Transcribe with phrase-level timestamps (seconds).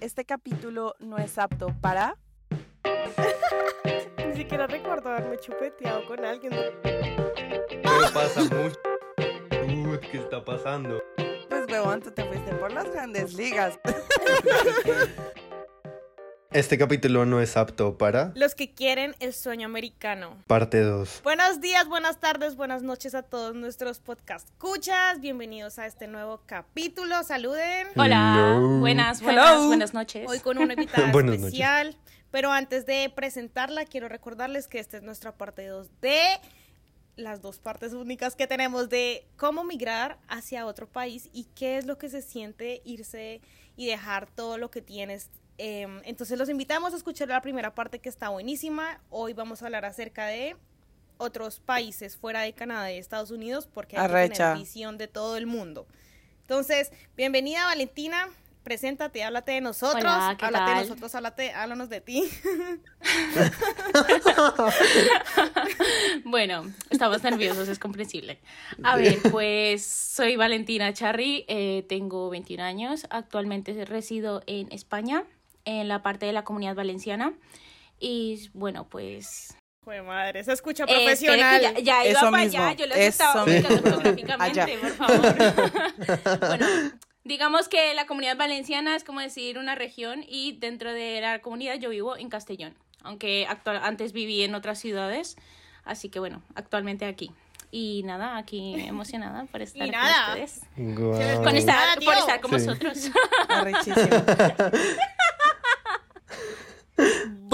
[0.00, 2.16] Este capítulo no es apto para...
[4.28, 6.52] Ni siquiera recuerdo haberme chupeteado con alguien.
[6.82, 8.78] Pero pasa mucho.
[9.66, 11.02] Uy, ¿qué está pasando?
[11.48, 13.80] Pues huevón, tú te fuiste por las grandes ligas.
[16.50, 20.42] Este capítulo no es apto para Los que quieren el sueño americano.
[20.46, 21.20] parte 2.
[21.22, 25.20] Buenos días, buenas tardes, buenas noches a todos nuestros podcast escuchas.
[25.20, 27.22] Bienvenidos a este nuevo capítulo.
[27.22, 27.88] Saluden.
[27.96, 28.78] Hola, Hello.
[28.80, 29.66] buenas, buenas, Hello.
[29.66, 30.26] buenas noches.
[30.26, 31.34] Hoy con una invitada noches.
[31.34, 31.94] especial.
[32.30, 36.18] Pero antes de presentarla, quiero recordarles que esta es nuestra parte 2 de
[37.16, 41.84] las dos partes únicas que tenemos de cómo migrar hacia otro país y qué es
[41.84, 43.42] lo que se siente irse
[43.76, 45.28] y dejar todo lo que tienes.
[45.58, 49.00] Em, entonces los invitamos a escuchar la primera parte que está buenísima.
[49.10, 50.56] Hoy vamos a hablar acerca de
[51.16, 54.52] otros países fuera de Canadá y Estados Unidos porque hay que Arrecha.
[54.52, 55.88] tener visión de todo el mundo.
[56.42, 58.28] Entonces, bienvenida Valentina,
[58.62, 62.30] preséntate, háblate de nosotros, Hola, ¿qué háblate de nosotros, háblate, háblanos de ti.
[66.24, 68.38] Bueno, estamos nerviosos, es comprensible.
[68.82, 75.24] A ver, pues soy Valentina Charri, eh, tengo 21 años, actualmente resido en España,
[75.68, 77.34] en la parte de la comunidad valenciana.
[78.00, 79.54] Y bueno, pues.
[79.84, 81.60] Joder, madre, se escucha eh, que profesional.
[81.60, 86.38] ya, ya iba Eso para mismo, allá, yo los eso estaba geográficamente, por favor.
[86.48, 86.66] bueno,
[87.24, 91.74] digamos que la comunidad valenciana es como decir una región y dentro de la comunidad
[91.76, 95.36] yo vivo en Castellón, aunque actual, antes viví en otras ciudades,
[95.84, 97.30] así que bueno, actualmente aquí.
[97.70, 100.28] Y nada, aquí emocionada por estar Y con nada.
[100.34, 100.60] ustedes.
[100.76, 101.42] Guau.
[101.44, 102.66] Con estar, Nada, por estar con Sí.
[102.66, 103.10] vosotros.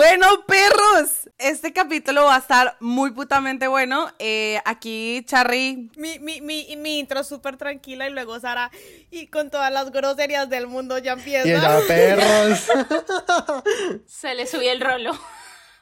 [0.06, 4.12] Bueno, perros, este capítulo va a estar muy putamente bueno.
[4.18, 8.70] Eh, aquí, Charry, Mi, mi, mi, mi intro súper tranquila y luego Sara,
[9.10, 11.48] y con todas las groserías del mundo ya empieza.
[11.48, 12.66] Y ella, perros.
[14.06, 15.18] Se le subió el rolo.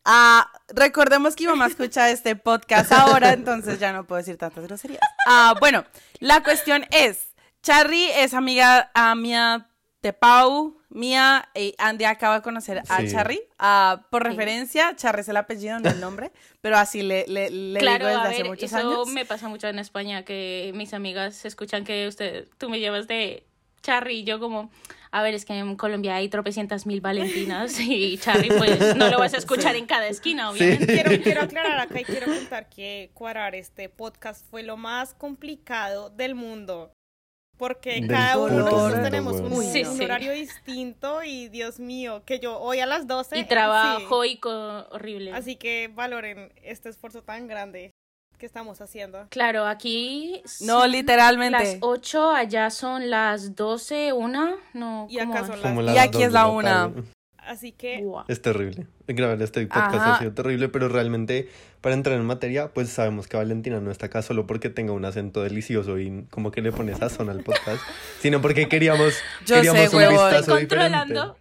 [0.04, 4.62] ah, recordemos que mi mamá escucha este podcast ahora, entonces ya no puedo decir tantas
[4.62, 5.00] groserías.
[5.26, 5.84] Ah, bueno,
[6.20, 9.66] la cuestión es, Charry es amiga a mía
[10.02, 13.08] de Pau, mía, y Andy acaba de conocer a Sí.
[13.12, 13.40] Charry.
[13.58, 14.28] Ah, por Sí.
[14.30, 18.18] referencia, Charry es el apellido, no el nombre, pero así le, le, le claro, digo
[18.18, 19.08] desde a hace ver, muchos eso años.
[19.08, 23.46] me pasa mucho en España, que mis amigas escuchan que usted, tú me llevas de
[23.80, 24.70] Charry y yo como,
[25.10, 29.18] a ver, es que en Colombia hay tropecientas mil valentinas y Charry pues no lo
[29.18, 30.86] vas a escuchar en cada esquina, obviamente.
[30.94, 36.10] Quiero, quiero aclarar acá y quiero contar que cuadrar este podcast fue lo más complicado
[36.10, 36.91] del mundo
[37.62, 40.02] porque Del cada uno de nosotros tenemos un, sí, un sí.
[40.02, 43.38] horario distinto y Dios mío, que yo hoy a las 12...
[43.38, 44.30] Y trabajo sí.
[44.32, 44.40] y
[44.90, 45.32] horrible.
[45.32, 47.92] Así que valoren este esfuerzo tan grande
[48.36, 49.28] que estamos haciendo.
[49.30, 50.42] Claro, aquí...
[50.62, 51.56] No, literalmente.
[51.56, 55.06] Las 8, allá son las 12, 1, no.
[55.08, 55.70] Y acá son las...
[55.70, 56.94] Como las y aquí es la 1.
[57.46, 58.04] Así que.
[58.28, 58.86] Es terrible.
[59.08, 60.14] Grabar este podcast Ajá.
[60.14, 61.48] ha sido terrible, pero realmente
[61.80, 65.04] para entrar en materia, pues sabemos que Valentina no está acá solo porque tenga un
[65.04, 67.82] acento delicioso y como que le pone sazón al podcast,
[68.20, 69.14] sino porque queríamos,
[69.44, 70.76] Yo queríamos sé, un vistazo Estoy diferente.
[70.76, 71.36] controlando,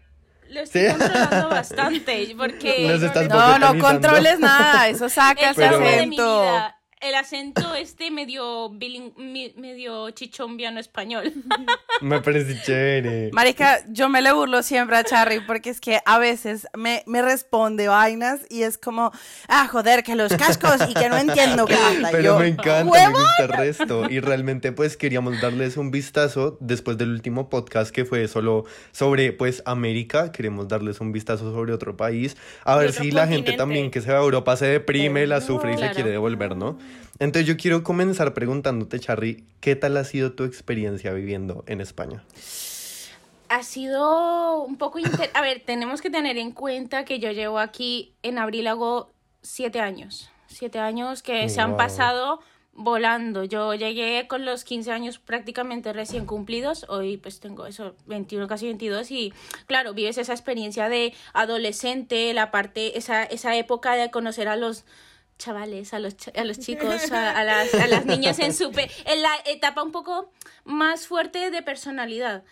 [0.50, 0.88] lo estoy Sí.
[0.90, 3.28] controlando bastante, porque...
[3.30, 6.42] No, no controles nada, eso saca el ese Pero- problema de mi acento.
[6.42, 11.34] vida, el acento este medio bilin- mi- medio chichombiano español.
[12.02, 13.30] Me parece chévere.
[13.32, 17.22] Marica, yo me le burlo siempre a Charry porque es que a veces me, me
[17.22, 19.12] responde vainas y es como,
[19.48, 22.10] ah, joder, que los cascos y que no entiendo qué pasa.
[22.12, 23.14] Pero Yo, me encanta, me "Huevón".
[23.22, 24.10] gusta el resto.
[24.10, 29.32] Y realmente pues queríamos darles un vistazo después del último podcast que fue solo sobre
[29.32, 30.32] pues América.
[30.32, 32.36] Queremos darles un vistazo sobre otro país.
[32.64, 35.72] A ver si la gente también que se va a Europa se deprime, la sufre
[35.72, 35.94] y se Claro.
[35.96, 36.80] quiere devolver, ¿no?
[37.20, 42.24] Entonces yo quiero comenzar preguntándote, Charry, ¿qué tal ha sido tu experiencia viviendo en España?
[43.50, 45.00] Ha sido un poco...
[45.00, 49.12] inter- A ver, tenemos que tener en cuenta que yo llevo aquí, en abril hago
[49.42, 50.30] siete años.
[50.48, 52.40] Siete años que se han pasado
[52.74, 53.44] volando.
[53.44, 56.86] Yo llegué con los 15 años prácticamente recién cumplidos.
[56.90, 59.12] Hoy pues tengo eso, 21, casi 22.
[59.12, 59.34] Y
[59.66, 64.86] claro, vives esa experiencia de adolescente, la parte, esa, esa época de conocer a los
[65.42, 68.72] chavales, a los, ch- a los chicos, a, a las, a las niñas en su...
[69.06, 70.32] en la etapa un poco
[70.64, 72.44] más fuerte de personalidad,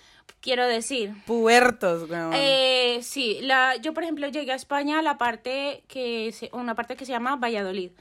[0.42, 1.14] quiero decir.
[1.26, 2.32] Puertos, weón.
[2.34, 6.76] Eh, sí, la, yo por ejemplo llegué a España a la parte que se, una
[6.76, 7.92] parte que se llama Valladolid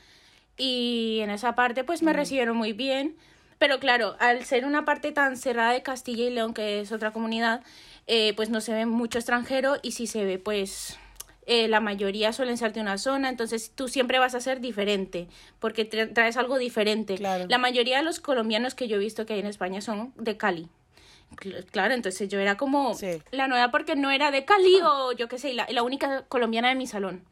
[0.56, 3.16] y en esa parte pues me recibieron muy bien,
[3.58, 7.12] pero claro, al ser una parte tan cerrada de Castilla y León que es otra
[7.12, 7.62] comunidad,
[8.06, 10.98] eh, pues no se ve mucho extranjero y si se ve pues
[11.48, 15.26] eh, la mayoría suelen ser de una zona, entonces tú siempre vas a ser diferente,
[15.58, 17.16] porque tra- traes algo diferente.
[17.16, 17.46] Claro.
[17.48, 20.36] La mayoría de los colombianos que yo he visto que hay en España son de
[20.36, 20.68] Cali.
[21.36, 23.20] Cl- Claro, entonces yo era como Sí.
[23.32, 26.68] la nueva porque no era de Cali o yo qué sé, la, la única colombiana
[26.68, 27.22] de mi salón.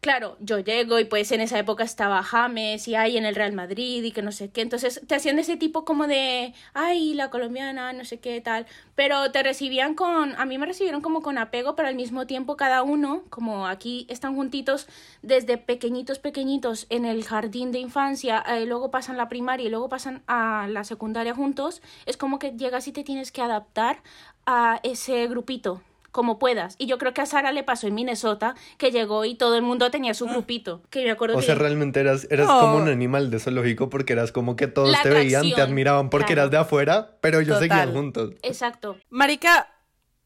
[0.00, 3.52] Claro, yo llego y pues en esa época estaba James y ahí en el Real
[3.52, 4.60] Madrid y que no sé qué.
[4.60, 8.66] Entonces te hacían ese tipo como de, ay, la colombiana, no sé qué tal.
[8.94, 12.56] Pero te recibían con, a mí me recibieron como con apego, pero al mismo tiempo
[12.56, 14.86] cada uno, como aquí están juntitos
[15.22, 19.88] desde pequeñitos, pequeñitos en el jardín de infancia, eh, luego pasan la primaria y luego
[19.88, 24.02] pasan a la secundaria juntos, es como que llegas y te tienes que adaptar
[24.46, 25.82] a ese grupito
[26.16, 26.76] como puedas.
[26.78, 29.60] Y yo creo que a Sara le pasó en Minnesota, que llegó y todo el
[29.62, 30.80] mundo tenía su grupito.
[30.88, 31.44] Que me acuerdo O que...
[31.46, 35.02] sea, realmente eras, eras como un animal de zoológico porque eras como que todos La
[35.02, 36.40] te veían, te admiraban porque claro.
[36.42, 37.68] eras de afuera, pero ellos Total.
[37.68, 38.30] seguían juntos.
[38.42, 38.96] Exacto.
[39.10, 39.68] Marica,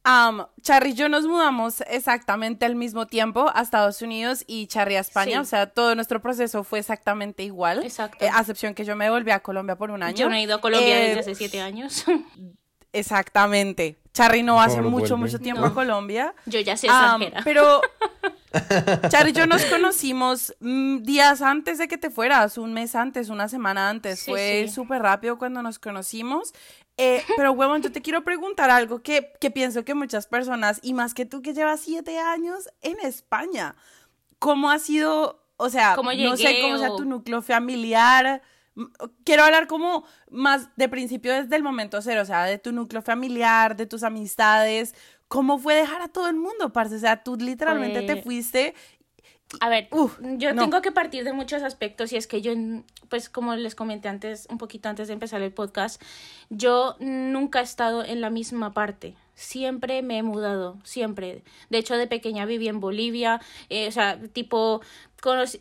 [0.04, 4.94] am, Charry y yo nos mudamos exactamente al mismo tiempo a Estados Unidos y Charry
[4.94, 5.32] a España.
[5.32, 5.38] Sí.
[5.38, 7.82] O sea, todo nuestro proceso fue exactamente igual.
[7.82, 8.24] Exacto.
[8.24, 10.16] Eh, a excepción que yo me volví a Colombia por un año.
[10.16, 12.04] Yo no he ido a Colombia Eh, desde hace siete años.
[12.92, 13.99] Exactamente.
[14.12, 15.32] Charry no hace ¿Cómo no mucho, vuelve?
[15.32, 15.68] mucho tiempo No.
[15.68, 16.34] a Colombia.
[16.46, 17.40] yo ya Am, extranjera.
[17.44, 17.80] pero
[19.08, 23.28] Charry y yo nos conocimos mm, días antes de que te fueras, un mes antes,
[23.28, 24.20] una semana antes.
[24.20, 24.74] Sí, Fue sí.
[24.74, 26.52] súper rápido cuando nos conocimos.
[26.96, 30.92] Eh, pero, huevón, yo te quiero preguntar algo que, que pienso que muchas personas, y
[30.92, 33.74] más que tú que llevas siete años en España,
[34.38, 38.42] ¿cómo ha sido, o sea, ¿Cómo no sé cómo sea tu núcleo familiar?
[39.24, 43.02] Quiero hablar como más de principio desde el momento cero, o sea, de tu núcleo
[43.02, 44.94] familiar, de tus amistades.
[45.28, 46.96] ¿Cómo fue dejar a todo el mundo, parce?
[46.96, 48.74] O sea, tú literalmente te fuiste.
[49.58, 50.62] A ver, Uf, yo no.
[50.62, 52.52] tengo que partir de muchos aspectos y es que yo,
[53.08, 56.00] pues como les comenté antes, un poquito antes de empezar el podcast,
[56.50, 59.16] yo nunca he estado en la misma parte.
[59.34, 61.42] Siempre me he mudado, siempre.
[61.68, 63.40] De hecho, de pequeña viví en Bolivia,
[63.70, 64.82] eh, o sea, tipo,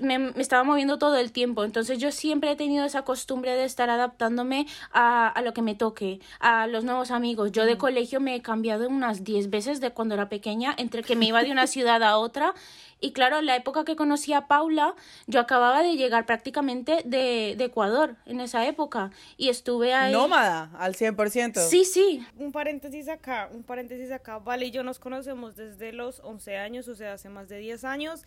[0.01, 1.63] me, me estaba moviendo todo el tiempo.
[1.63, 5.75] Entonces yo siempre he tenido esa costumbre de estar adaptándome a, a lo que me
[5.75, 7.51] toque, a los nuevos amigos.
[7.51, 11.15] Yo de colegio me he cambiado unas 10 veces de cuando era pequeña, entre que
[11.15, 12.53] me iba de una ciudad a otra.
[13.01, 14.93] Y claro, la época que conocí a Paula,
[15.25, 19.11] yo acababa de llegar prácticamente de, de Ecuador en esa época.
[19.37, 20.11] Y estuve ahí.
[20.11, 21.59] Nómada, al 100%.
[21.59, 22.25] Sí, sí.
[22.37, 24.39] Un paréntesis acá, un paréntesis acá.
[24.39, 27.85] Vale y yo nos conocemos desde los 11 años, o sea, hace más de 10
[27.85, 28.23] años,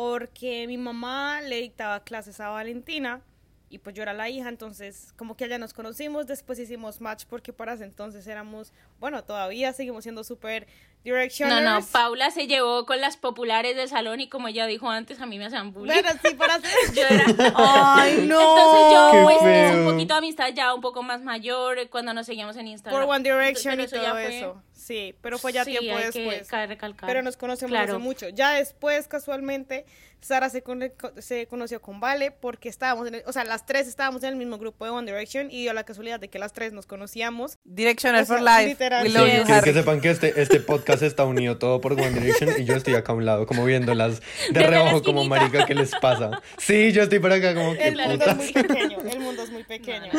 [0.00, 3.22] porque mi mamá le dictaba clases a Valentina
[3.70, 7.24] y pues yo era la hija, entonces como que allá nos conocimos, después hicimos match
[7.26, 11.64] porque para ese entonces éramos, bueno, todavía seguimos siendo súper No, directioners.
[11.64, 15.24] no, Paula se llevó con las populares del salón y como ella dijo antes, a
[15.24, 15.94] mí me hacían bullying.
[15.94, 16.70] Bueno, sí, para hacer...
[16.94, 17.24] Yo era...
[17.56, 18.38] Ay, no.
[18.38, 21.88] Entonces yo, Qué pues, hice un poquito de amistad ya un poco más mayor eh,
[21.88, 23.00] cuando nos seguíamos en Instagram.
[23.02, 24.62] Por One Direction y eso todo ya fue- eso.
[24.86, 26.48] Sí, pero fue ya Sí, tiempo hay que después.
[26.48, 27.08] cabe recalcar.
[27.08, 27.94] Pero nos conocemos Claro.
[27.94, 28.28] hace mucho.
[28.28, 29.84] Ya después, casualmente,
[30.20, 30.80] Sara se, con-
[31.18, 34.36] se conoció con Vale porque estábamos, en el- o sea, las tres estábamos en el
[34.36, 37.58] mismo grupo de One Direction y dio la casualidad de que las tres nos conocíamos.
[37.64, 38.66] Directioner O sea, for Life.
[38.68, 39.02] literal.
[39.04, 39.64] We love Sí, you, Quiero Harry.
[39.72, 42.94] que sepan que este, este podcast está unido todo por One Direction y yo estoy
[42.94, 44.20] acá a un lado, como viéndolas
[44.52, 46.40] de la reojo, como marica, ¿qué les pasa?
[46.58, 49.50] Sí, yo estoy por acá como que El mundo es muy pequeño, el mundo es
[49.50, 50.10] muy pequeño.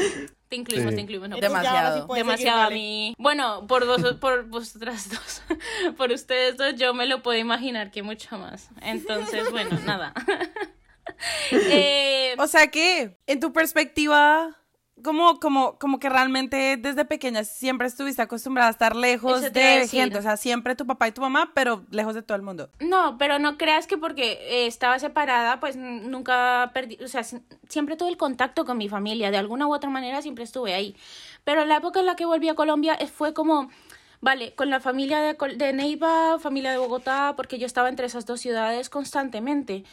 [0.50, 0.96] Te incluimos, Sí.
[0.96, 1.30] te incluimos.
[1.30, 2.02] No, sí Demasiado.
[2.08, 2.76] seguir, demasiado a Vale.
[2.76, 3.14] mí.
[3.18, 5.42] Bueno, por vos, por vosotras dos,
[5.98, 8.70] por ustedes dos, yo me lo puedo imaginar que mucho más.
[8.82, 10.14] Entonces, bueno, nada.
[11.52, 14.56] Eh, O sea que, en tu perspectiva,
[15.04, 20.02] como, como, como que realmente desde pequeña siempre estuviste acostumbrada a estar lejos de decir.
[20.02, 20.18] gente.
[20.18, 22.70] O sea, siempre tu papá y tu mamá, pero lejos de todo el mundo.
[22.80, 27.40] no, pero no creas que porque estaba separada, pues nunca perdí, o sea, si-
[27.70, 30.96] siempre tuve el contacto con mi familia, de alguna u otra manera siempre estuve ahí.
[31.44, 33.70] Pero la época en la que volví a Colombia eh, fue como,
[34.20, 38.26] vale, con la familia de, de Neiva, familia de Bogotá, porque yo estaba entre esas
[38.26, 39.84] dos ciudades constantemente.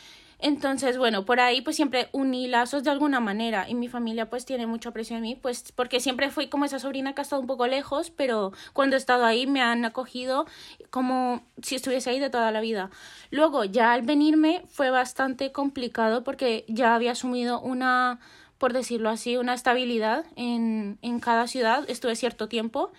[0.45, 4.45] Entonces, bueno, por ahí pues siempre uní lazos de alguna manera y mi familia pues
[4.45, 7.41] tiene mucho aprecio en mí, pues porque siempre fui como esa sobrina que ha estado
[7.41, 10.45] un poco lejos, pero cuando he estado ahí me han acogido
[10.91, 12.91] como si estuviese ahí de toda la vida.
[13.31, 18.21] Luego, ya al venirme fue bastante complicado porque ya había asumido una,
[18.59, 22.93] por decirlo así, una estabilidad en, en cada ciudad, estuve cierto tiempo.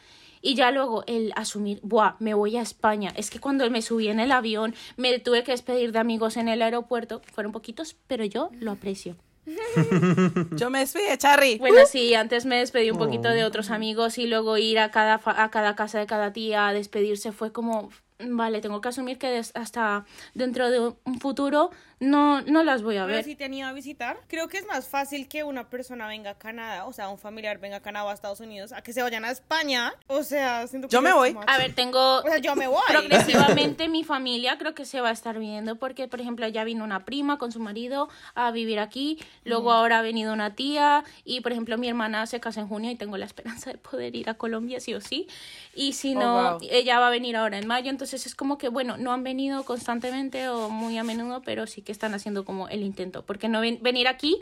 [0.46, 3.12] Y ya luego el asumir, buah, me voy a España.
[3.16, 6.48] Es que cuando me subí en el avión, me tuve que despedir de amigos en
[6.48, 7.22] el aeropuerto.
[7.34, 9.16] Fueron poquitos, pero yo lo aprecio.
[10.56, 11.58] Yo me despedí de Charry.
[11.60, 15.20] Bueno, sí, antes me despedí un poquito de otros amigos y luego ir a cada,
[15.20, 19.18] fa- a cada casa de cada tía a despedirse fue como vale, tengo que asumir
[19.18, 23.24] que des- hasta dentro de un futuro no, no las voy a Pero ver.
[23.26, 26.32] si te han ido a visitar, creo que es más fácil que una persona venga
[26.32, 28.94] a Canadá, o sea, un familiar venga a Canadá o a Estados Unidos, a que
[28.94, 29.94] se vayan a España.
[30.08, 31.36] O sea, siento que Yo me voy.
[31.48, 32.82] A ver, tengo O sea, yo me voy.
[32.88, 36.84] progresivamente mi familia creo que se va a estar viendo porque, por ejemplo, ya vino
[36.84, 41.42] una prima con su marido a vivir aquí, luego ahora ha venido una tía y,
[41.42, 44.30] por ejemplo, mi hermana se casa en junio y tengo la esperanza de poder ir
[44.30, 45.28] a Colombia sí o sí.
[45.74, 46.60] Y si Oh, no, wow.
[46.72, 49.64] ella va a venir ahora en mayo, entonces es como que, bueno, no han venido
[49.64, 53.62] constantemente o muy a menudo, pero sí que están haciendo como el intento, porque no
[53.62, 54.42] ven- venir aquí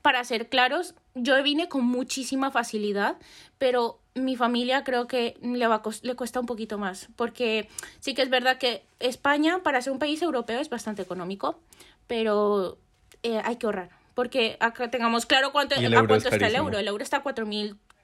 [0.00, 3.16] para ser claros, yo vine con muchísima facilidad,
[3.58, 7.68] pero mi familia creo que le, va le cuesta un poquito más, porque
[8.00, 11.58] sí que es verdad que España, para ser un país europeo, es bastante económico,
[12.06, 12.78] pero
[13.22, 16.78] eh, hay que ahorrar, porque acá tengamos claro cuánto, a cuánto es está el euro.
[16.78, 17.22] El euro está a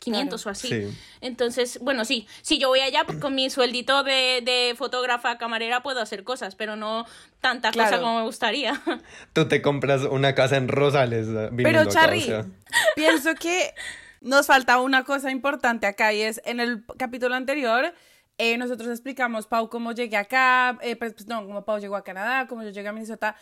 [0.04, 0.68] 4.500 o así.
[0.68, 0.98] Sí.
[1.20, 5.82] Entonces, bueno, sí, si yo voy allá pues, con mi sueldito de, de fotógrafa, camarera,
[5.82, 7.06] puedo hacer cosas, pero no
[7.40, 8.02] tanta cosa Claro.
[8.02, 8.80] como me gustaría.
[9.32, 11.28] Tú te compras una casa en Rosales.
[11.28, 12.46] eh, Pero o Charly, sea.
[12.96, 13.74] pienso que
[14.20, 17.92] nos falta una cosa importante acá y es en el capítulo anterior.
[18.38, 22.02] eh, nosotros explicamos, Pau, cómo llegué acá, eh, pues, pues, no, cómo Pau llegó a
[22.04, 23.36] Canadá, cómo yo llegué a Minnesota.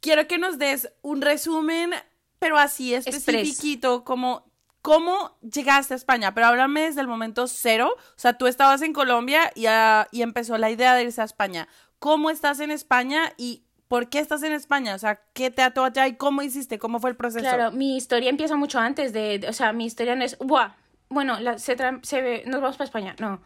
[0.00, 1.90] Quiero que nos des un resumen,
[2.38, 4.46] pero así especifiquito, como
[4.86, 6.32] cómo llegaste a España.
[6.32, 7.90] Pero háblame desde el momento cero.
[7.96, 11.24] O sea, tú estabas en Colombia y, ah, y empezó la idea de irse a
[11.24, 11.66] España.
[11.98, 14.94] ¿Cómo estás en España y por qué estás en España?
[14.94, 16.78] O sea, ¿qué te ató allá y cómo hiciste?
[16.78, 17.40] ¿Cómo fue el proceso?
[17.42, 20.74] Claro, mi historia empieza mucho antes de, de- o sea, mi historia no es, buah,
[21.08, 23.40] bueno, la- se, se ve- nos vamos para España, no.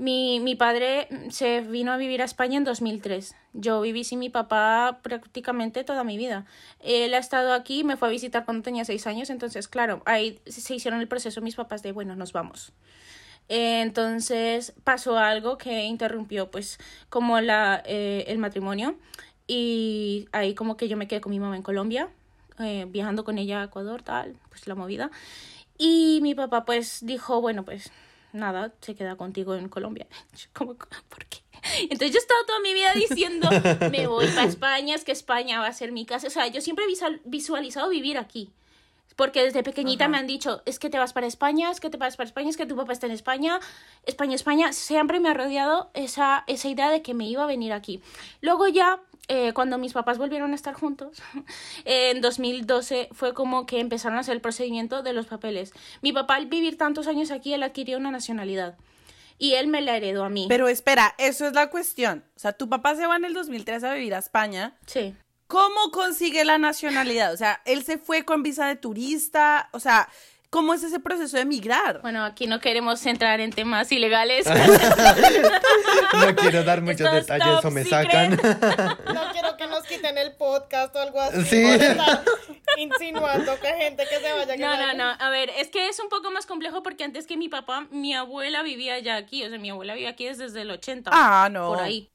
[0.00, 3.34] Mi, mi padre mm, se vino a vivir a España en 2003.
[3.52, 6.46] Yo viví sin mi papá prácticamente toda mi vida.
[6.78, 10.40] Él ha estado aquí, me fue a visitar cuando tenía seis años, entonces, claro, ahí
[10.46, 12.72] se hicieron el proceso mis papás de, bueno, nos vamos.
[13.48, 16.78] Entonces pasó algo que interrumpió pues
[17.10, 18.94] como la, eh, el matrimonio
[19.46, 22.08] y ahí como que yo me quedé con mi mamá en Colombia,
[22.58, 25.10] eh, viajando con ella a Ecuador, tal, pues la movida.
[25.76, 27.92] Y mi papá pues dijo, bueno pues
[28.32, 30.06] nada, se queda contigo en Colombia.
[30.36, 31.38] Yo como, ¿por qué?
[31.82, 33.48] Entonces yo he estado toda mi vida diciendo,
[33.90, 36.26] me voy para España, es que España va a ser mi casa.
[36.28, 38.50] O sea, yo siempre he visual- visualizado vivir aquí.
[39.16, 41.98] Porque desde pequeñita me han dicho, es que te vas para España, es que te
[41.98, 43.60] vas para España, es que tu papá está en España,
[44.06, 44.72] España, España.
[44.72, 48.00] Siempre me ha rodeado esa, esa idea de que me iba a venir aquí.
[48.40, 48.98] Luego ya,
[49.32, 51.22] eh, cuando mis papás volvieron a estar juntos,
[51.84, 55.72] en 2012 fue como que empezaron a hacer el procedimiento de los papeles.
[56.02, 58.76] Mi papá al vivir tantos años aquí, él adquirió una nacionalidad.
[59.38, 60.46] Y él me la heredó a mí.
[60.48, 62.24] Pero espera, eso es la cuestión.
[62.34, 64.76] O sea, tu papá se va en el 2003 a vivir a España.
[64.84, 65.14] sí.
[65.46, 67.32] ¿Cómo consigue la nacionalidad?
[67.32, 69.68] O sea, él se fue con visa de turista.
[69.72, 70.08] O sea,
[70.50, 72.02] ¿cómo es ese proceso de migrar?
[72.02, 74.46] Bueno, aquí no queremos entrar en temas ilegales.
[76.12, 78.32] No quiero dar muchos detalles top o me sacan.
[79.14, 81.44] No quiero que nos quiten el podcast o algo así.
[81.44, 81.80] Sí.
[82.76, 85.16] insinuando que gente que se vaya a No, no, no.
[85.18, 88.14] A ver, es que es un poco más complejo porque antes que mi papá, mi
[88.14, 89.44] abuela vivía ya aquí.
[89.44, 91.10] O sea, mi abuela vivía aquí desde el 80.
[91.14, 91.68] Ah, no.
[91.68, 92.10] Por ahí.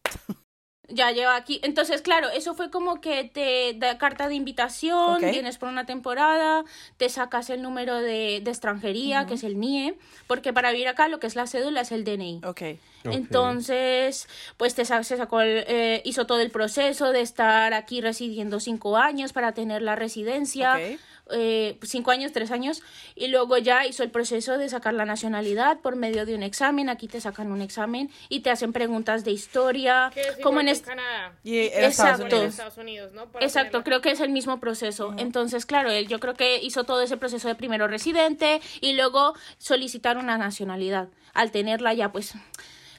[0.88, 1.60] Ya lleva aquí.
[1.63, 6.63] Entonces, claro, eso fue como que te da carta de invitación, vienes por una temporada,
[6.98, 11.08] te sacas el número de, de extranjería, que es el NIE, porque para vivir acá
[11.08, 12.42] lo que es la cédula es el DNI.
[12.46, 12.62] Ok.
[13.06, 13.13] Ok.
[13.13, 14.27] Entonces,
[14.58, 18.98] pues te se sacó el- eh, hizo todo el proceso de estar aquí residiendo cinco
[18.98, 20.74] años para tener la residencia.
[21.32, 22.84] Eh, cinco años, tres años,
[23.15, 26.88] y luego ya hizo el proceso de sacar la nacionalidad por medio de un examen.
[26.88, 30.86] Aquí te sacan un examen y te hacen preguntas de historia, es como en est-
[30.86, 31.34] Canadá.
[31.44, 31.88] Y en Exacto.
[31.88, 32.50] Estados Con Unidos.
[32.53, 33.25] Estados Unidos, ¿no?
[33.32, 35.15] Para Exacto, creo que es el mismo proceso.
[35.17, 39.34] Entonces, claro, él yo creo que hizo todo ese proceso de primero residente y luego
[39.58, 41.08] solicitar una nacionalidad.
[41.34, 42.34] Al tenerla ya, pues...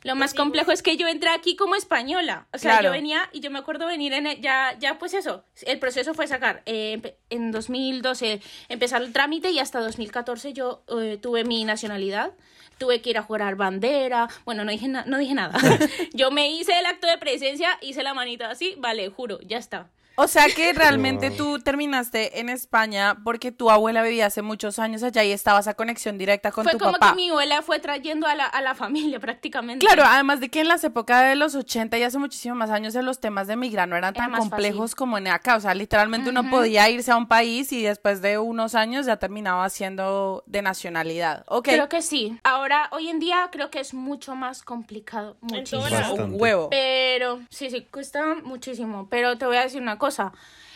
[0.04, 2.46] Lo más complejo es que yo entré aquí como española.
[2.52, 2.84] O sea, Claro.
[2.86, 5.44] yo venía y yo me acuerdo venir en el- ya, ya pues eso.
[5.62, 6.62] El proceso fue sacar.
[6.66, 12.32] eh, en 2012 empezar el trámite y hasta 2014 yo eh, tuve mi nacionalidad.
[12.78, 14.28] Tuve que ir a jurar bandera.
[14.44, 15.58] Bueno, no dije, na- no dije nada.
[16.12, 18.74] yo me hice el acto de presencia, hice la manita así.
[18.78, 19.88] Vale, juro, ya está.
[20.16, 25.02] O sea que realmente tú terminaste en España porque tu abuela vivía hace muchos años
[25.02, 27.10] allá y estabas a conexión directa con fue tu como papá.
[27.10, 29.84] que mi abuela fue trayendo a la, a la familia prácticamente.
[29.84, 32.94] Claro, además de que en las épocas de los 80 y hace muchísimos más años
[32.94, 34.96] los temas de migrar no eran Era tan complejos fácil.
[34.96, 35.56] como en acá.
[35.56, 39.18] O sea, literalmente uno podía irse a un país y después de unos años ya
[39.18, 41.44] terminaba siendo de nacionalidad.
[41.46, 41.64] Ok.
[41.68, 42.38] Creo que sí.
[42.42, 45.36] Ahora, hoy en día, creo que es mucho más complicado.
[45.42, 46.14] Muchísimo.
[46.14, 46.70] un huevo.
[46.70, 49.08] Pero, sí, sí, cuesta muchísimo.
[49.10, 50.05] Pero te voy a decir una cosa.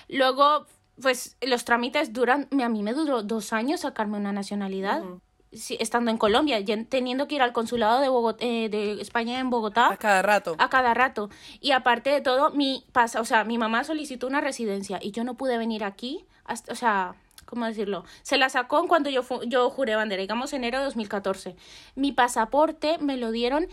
[0.08, 0.66] Luego,
[1.00, 5.02] pues, los trámites duran, a mí me duró dos años sacarme una nacionalidad.
[5.52, 6.58] sí, estando en Colombia,
[6.88, 10.54] teniendo que ir al consulado de, Bogot- eh, de España en Bogotá A cada rato.
[10.58, 11.28] a cada rato.
[11.60, 15.24] Y aparte de todo, mi pasa, o sea, mi mamá solicitó una residencia y yo
[15.24, 17.14] no pude venir aquí, hasta, o sea,
[17.46, 18.04] ¿cómo decirlo?
[18.22, 21.56] Se la sacó cuando yo, yo juré bandera, digamos enero de 2014.
[21.96, 23.66] Mi pasaporte me lo dieron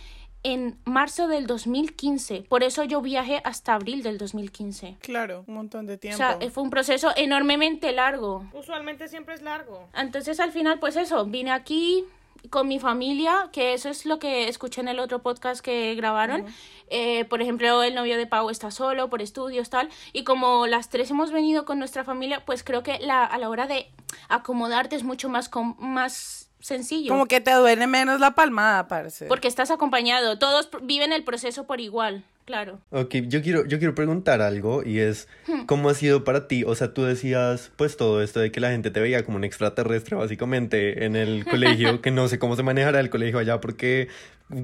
[0.54, 4.96] en marzo del 2015, por eso yo viajé hasta abril del 2015.
[5.02, 6.18] Claro, un montón de O tiempo.
[6.18, 8.46] sea, eh, fue un proceso enormemente largo.
[8.54, 9.88] Usualmente siempre es largo.
[9.94, 12.06] Entonces al final, pues eso, vine aquí
[12.50, 16.46] con mi familia, que eso es lo que escuché en el otro podcast que grabaron.
[16.90, 19.90] Eh, por ejemplo, el novio de Pau está solo por estudios, tal.
[20.14, 23.50] Y como las tres hemos venido con nuestra familia, pues creo que la, a la
[23.50, 23.88] hora de
[24.30, 27.10] acomodarte es mucho más, com- más sencillo.
[27.10, 29.26] Como que te duele menos la palmada, parece.
[29.26, 30.38] Porque estás acompañado.
[30.40, 32.80] Todos viven el proceso por igual, claro.
[32.92, 35.28] Ok, yo quiero, yo quiero preguntar algo y es,
[35.66, 36.64] ¿cómo ha sido para ti?
[36.66, 39.44] O sea, tú decías, pues, todo esto de que la gente te veía como un
[39.44, 44.08] extraterrestre, básicamente, en el colegio, que no sé cómo se manejará el colegio allá, porque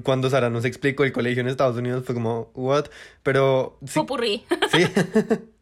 [0.02, 2.86] cuando Sara nos explicó el colegio en Estados Unidos fue como, ¿what?
[3.22, 4.44] Pero, sí, Popurrí.
[4.72, 4.84] sí.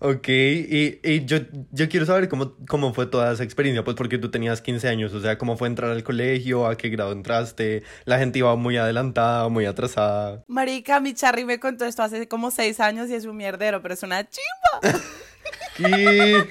[0.00, 1.38] Ok, y, y yo,
[1.70, 5.12] yo quiero saber cómo, cómo fue toda esa experiencia, pues porque tú tenías 15 años,
[5.14, 8.76] o sea, cómo fue entrar al colegio, a qué grado entraste, la gente iba muy
[8.76, 10.44] adelantada, muy atrasada.
[10.48, 13.94] Marica, mi Charry me contó esto hace como seis años y es un mierdero, pero
[13.94, 15.00] es una chimba.
[15.76, 16.46] ¿Qué?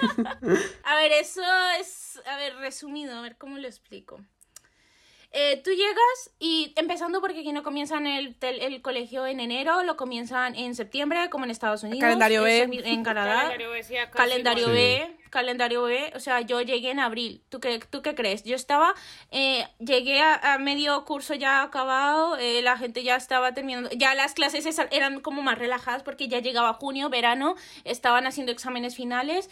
[0.84, 1.42] A ver, eso
[1.80, 4.20] es, a ver, resumido, a ver cómo lo explico.
[5.36, 9.82] Eh, tú llegas y empezando porque aquí no comienzan el, tel- el colegio en enero,
[9.82, 12.02] lo comienzan en septiembre, como en Estados Unidos.
[12.02, 12.60] Calendario B.
[12.62, 13.36] En, en Canadá.
[13.36, 14.72] Calendario B, sí, acá Calendario Sí.
[14.72, 17.42] B, calendario B, o sea, yo llegué en abril.
[17.50, 18.44] ¿Tú qué, tú qué crees?
[18.44, 18.94] Yo estaba,
[19.32, 24.14] eh, llegué a, a medio curso ya acabado, eh, la gente ya estaba terminando, ya
[24.14, 29.50] las clases eran como más relajadas porque ya llegaba junio, verano, estaban haciendo exámenes finales.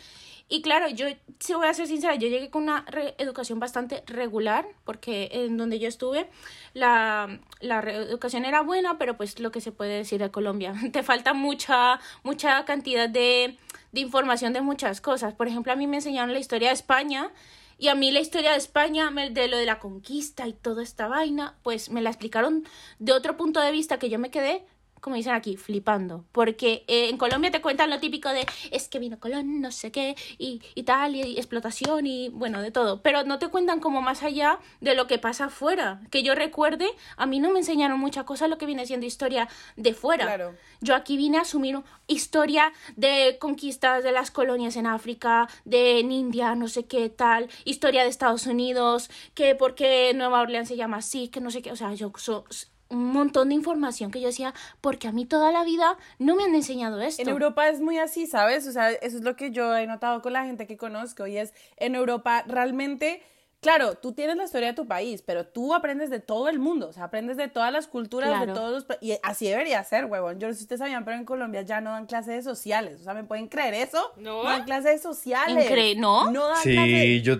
[0.53, 1.07] Y claro, yo,
[1.39, 5.55] si voy a ser sincera, yo llegué con una re- educación bastante regular, porque en
[5.55, 6.29] donde yo estuve,
[6.73, 11.03] la, la educación era buena, pero pues lo que se puede decir de Colombia, te
[11.03, 13.57] falta mucha, mucha cantidad de,
[13.93, 15.33] de información de muchas cosas.
[15.33, 17.31] Por ejemplo, a mí me enseñaron la historia de España,
[17.77, 21.07] y a mí la historia de España, de lo de la conquista y toda esta
[21.07, 22.63] vaina, pues me la explicaron
[22.99, 24.65] de otro punto de vista que yo me quedé,
[25.01, 26.23] como dicen aquí, flipando.
[26.31, 29.91] Porque eh, en Colombia te cuentan lo típico de es que vino Colón, no sé
[29.91, 33.01] qué, y, y tal, y, explotación, y bueno, de todo.
[33.01, 36.01] Pero no te cuentan como más allá de lo que pasa afuera.
[36.11, 39.49] Que yo recuerde, a mí no me enseñaron mucha cosa lo que viene siendo historia
[39.75, 40.25] de fuera.
[40.25, 40.55] Claro.
[40.81, 46.11] Yo aquí vine a asumir historia de conquistas de las colonias en África, de en
[46.11, 50.75] India, no sé qué tal, historia de Estados Unidos, que por qué Nueva Orleans se
[50.75, 52.45] llama así, que no sé qué, o sea, yo so-
[52.91, 56.43] un montón de información que yo decía, porque a mí toda la vida no me
[56.43, 57.21] han enseñado esto.
[57.21, 58.67] En Europa es muy así, ¿sabes?
[58.67, 61.37] O sea, eso es lo que yo he notado con la gente que conozco y
[61.37, 63.23] es, en Europa realmente,
[63.61, 66.89] claro, tú tienes la historia de tu país, pero tú aprendes de todo el mundo,
[66.89, 68.97] o sea, aprendes de todas las culturas, de todos los...
[69.01, 70.39] Y así debería ser, huevón.
[70.39, 73.01] Yo no sé si ustedes sabían, pero en Colombia ya no dan clases de sociales,
[73.01, 74.11] o sea, ¿me pueden creer eso?
[74.17, 74.43] ¿No?
[74.43, 75.69] dan clases de sociales.
[75.69, 76.31] Incre- ¿no?
[76.31, 77.23] No dan Sí, clases...
[77.23, 77.35] yo...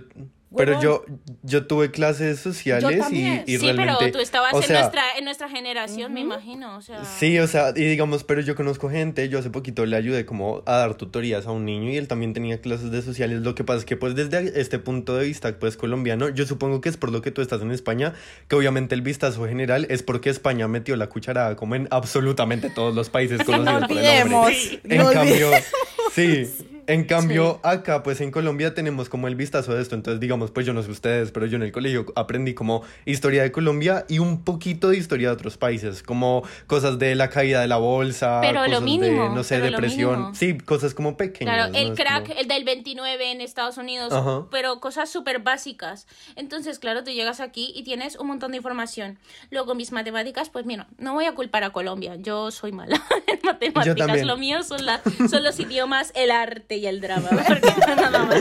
[0.55, 1.05] Pero yo,
[1.43, 3.95] yo tuve clases sociales y, y sí, realmente...
[3.97, 7.05] pero tú estabas o en, sea, nuestra, en nuestra generación, me imagino, o sea...
[7.05, 10.61] Sí, o sea, y digamos, pero yo conozco gente, yo hace poquito le ayudé como
[10.65, 13.41] a dar tutorías a un niño y él también tenía clases de sociales.
[13.41, 16.81] Lo que pasa es que pues desde este punto de vista pues colombiano, yo supongo
[16.81, 18.13] que es por lo que tú estás en España,
[18.49, 22.93] que obviamente el vistazo general es porque España metió la cucharada como en absolutamente todos
[22.93, 23.97] los países No conocidos por el nombre.
[23.97, 24.51] olvidemos.
[24.83, 25.65] En no cambio, olvidemos.
[26.13, 26.45] sí,
[26.87, 30.65] en cambio acá pues en Colombia tenemos como el vistazo de esto, entonces digamos pues
[30.65, 34.19] yo no sé ustedes, pero yo en el colegio aprendí como historia de Colombia y
[34.19, 38.39] un poquito de historia de otros países, como cosas de la caída de la bolsa,
[38.41, 41.55] Pero lo cosas mínimo, de, no sé, lo depresión, sí, cosas como pequeñas.
[41.55, 41.77] Claro, ¿no?
[41.77, 44.45] el Es crack, como- el del 29 en Estados Unidos, Ajá.
[44.51, 46.07] pero cosas súper básicas.
[46.35, 49.19] Entonces, claro, tú llegas aquí y tienes un montón de información.
[49.49, 53.39] Luego, mis matemáticas, pues mira, no voy a culpar a Colombia, yo soy mala en
[53.43, 54.23] matemáticas.
[54.25, 58.39] Lo mío son, la- son los idiomas, el arte y el drama, porque nada más.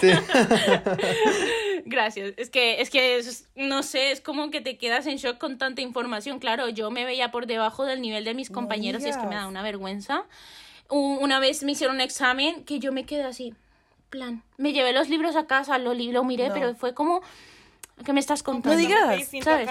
[0.00, 0.10] Sí.
[1.84, 2.34] Gracias.
[2.36, 5.58] Es que, es que, es- no sé, es como que te quedas en shock con
[5.58, 6.38] tanta información.
[6.38, 9.26] Claro, yo me veía por debajo del nivel de mis No compañeros y es que
[9.26, 10.24] me da una vergüenza.
[10.90, 13.54] Una vez me hicieron un examen que yo me quedé así,
[14.10, 14.42] plan.
[14.56, 16.54] Me llevé los libros a casa, lo, lo miré, No.
[16.54, 17.20] pero fue como,
[18.06, 18.70] ¿qué me estás contando?
[18.70, 19.28] No digas.
[19.42, 19.68] ¿sabes?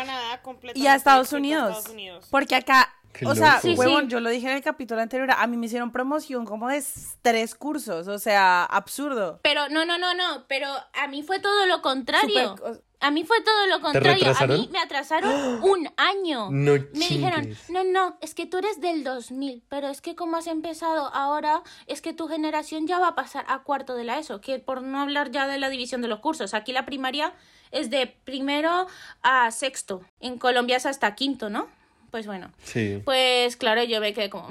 [0.76, 1.70] Y a Estados Unidos.
[1.78, 2.28] Estados Unidos.
[2.30, 3.60] Porque acá, Qué o sea.
[3.60, 4.10] Sí, huevón, sí.
[4.10, 6.84] yo lo dije en el capítulo anterior, a mí me hicieron promoción como de
[7.22, 9.40] tres cursos, o sea, absurdo.
[9.44, 12.56] Pero no, no, no, no, pero a mí fue todo lo contrario.
[13.00, 14.34] A mí fue todo lo contrario.
[14.40, 15.32] A mí me atrasaron
[15.64, 16.50] un año.
[16.50, 20.38] No me dijeron, no, no, es que tú eres del 2000, pero es que como
[20.38, 24.18] has empezado ahora, es que tu generación ya va a pasar a cuarto de la
[24.18, 26.54] ESO, que por no hablar ya de la división de los cursos.
[26.54, 27.34] Aquí la primaria
[27.72, 28.88] es de primero
[29.22, 30.02] a sexto.
[30.20, 31.68] En Colombia es hasta quinto, ¿no?
[32.12, 32.52] Pues bueno.
[32.64, 33.02] Sí.
[33.06, 34.50] Pues claro, yo me quedé como,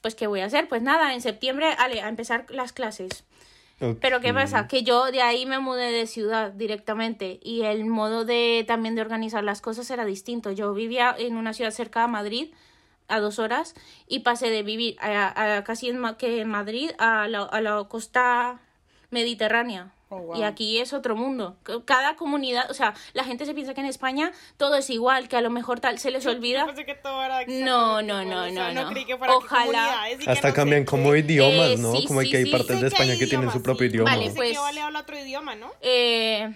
[0.00, 0.68] pues ¿qué voy a hacer?
[0.68, 3.24] Pues nada, en septiembre, ale, a empezar las clases.
[4.02, 4.68] Pero ¿qué pasa?
[4.68, 9.00] Que yo de ahí me mudé de ciudad directamente y el modo de también de
[9.00, 10.52] organizar las cosas era distinto.
[10.52, 12.52] Yo vivía en una ciudad cerca a Madrid
[13.08, 13.74] a dos horas
[14.06, 17.82] y pasé de vivir a, a casi en, que en Madrid a la, a la
[17.84, 18.60] costa
[19.08, 19.94] mediterránea.
[20.12, 20.36] Oh, wow.
[20.38, 21.56] Y aquí es otro mundo.
[21.84, 25.36] Cada comunidad, o sea, la gente se piensa que en España todo es igual, que
[25.36, 26.66] a lo mejor tal se les olvida.
[26.66, 28.90] Pensé que todo era No, no, no, o sea, no, no.
[28.90, 30.04] creí que fuera que Ojalá.
[30.18, 31.92] que Hasta no cambian como idiomas, Eh, ¿no?
[31.94, 32.50] sí, como sí, que hay sí.
[32.50, 33.94] partes de España que tienen su propio sí.
[33.94, 34.10] idioma.
[34.16, 35.70] Vale, pues- que Vale habla otro idioma, ¿no?
[35.80, 36.52] Eh,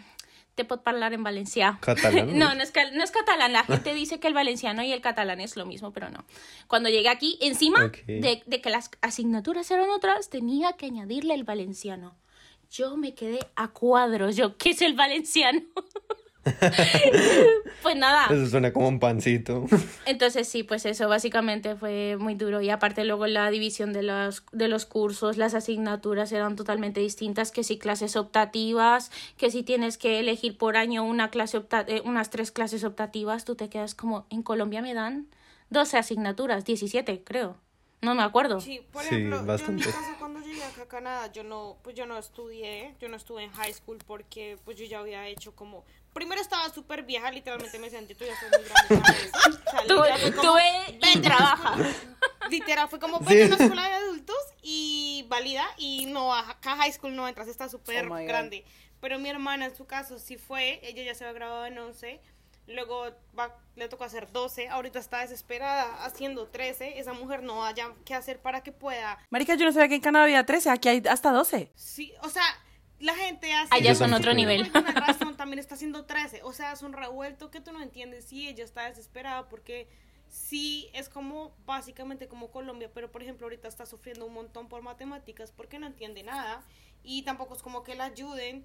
[0.57, 1.79] te puedo hablar en valencià.
[1.81, 2.37] Catalán.
[2.38, 3.53] No, no es, no es catalán.
[3.53, 6.25] La gente dice que el valenciano y el catalán es lo mismo, pero no.
[6.67, 12.17] Cuando llegué aquí, encima de que las asignaturas eran otras, tenía que añadirle el valenciano.
[12.70, 14.37] Yo me quedé a cuadros.
[14.37, 15.61] Yo, ¿qué es el valenciano?
[17.83, 18.27] pues nada.
[18.31, 19.66] Eso suena como un pancito.
[20.07, 24.44] Entonces sí, pues eso básicamente fue muy duro y aparte luego la división de los,
[24.53, 29.96] de los cursos, las asignaturas eran totalmente distintas, que si clases optativas, que si tienes
[29.98, 33.94] que elegir por año una clase opta- eh, unas tres clases optativas, tú te quedas
[33.94, 35.29] como, en Colombia me dan
[35.70, 37.57] 12 asignaturas, 17 creo,
[38.05, 38.61] no me acuerdo.
[38.61, 39.85] Sí, por Sí, ejemplo, yo en mi bastante.
[39.85, 43.43] caso cuando llegué acá a Canadá, yo no, pues yo no estudié, yo no estuve
[43.45, 47.79] en high school porque pues yo ya había hecho como, primero estaba súper vieja, literalmente
[47.79, 49.31] me sentí, tú ya estás muy grande.
[49.35, 51.77] O sea, Tú, literal fue tú como, ve y "Vete a trabaja.
[52.51, 53.25] Literal, fue como, Sí.
[53.27, 57.27] vete a una escuela de adultos y valida y no, acá a high school no
[57.27, 58.29] entras, está súper Oh my God.
[58.29, 58.64] grande.
[59.01, 62.21] Pero mi hermana en su caso sí fue, ella ya se había graduado en 11,
[62.66, 67.92] luego va, le tocó hacer 12, ahorita está desesperada haciendo 13, esa mujer no haya
[68.05, 70.88] qué hacer para que pueda Marica, yo no sabía que en Canadá había 13, aquí
[70.88, 71.70] hay hasta 12.
[71.74, 72.44] Sí, o sea,
[73.00, 73.74] la gente hace...
[73.74, 74.72] Allá son por otro alguna nivel.
[74.94, 76.42] razón también está haciendo 13.
[76.42, 78.24] O sea, es un revuelto que tú no entiendes.
[78.24, 79.88] Sí, ella está desesperada porque
[80.29, 84.83] sí es como básicamente como Colombia, pero por ejemplo ahorita está sufriendo un montón por
[84.83, 86.64] matemáticas porque no entiende nada
[87.03, 88.64] y tampoco es como que la ayuden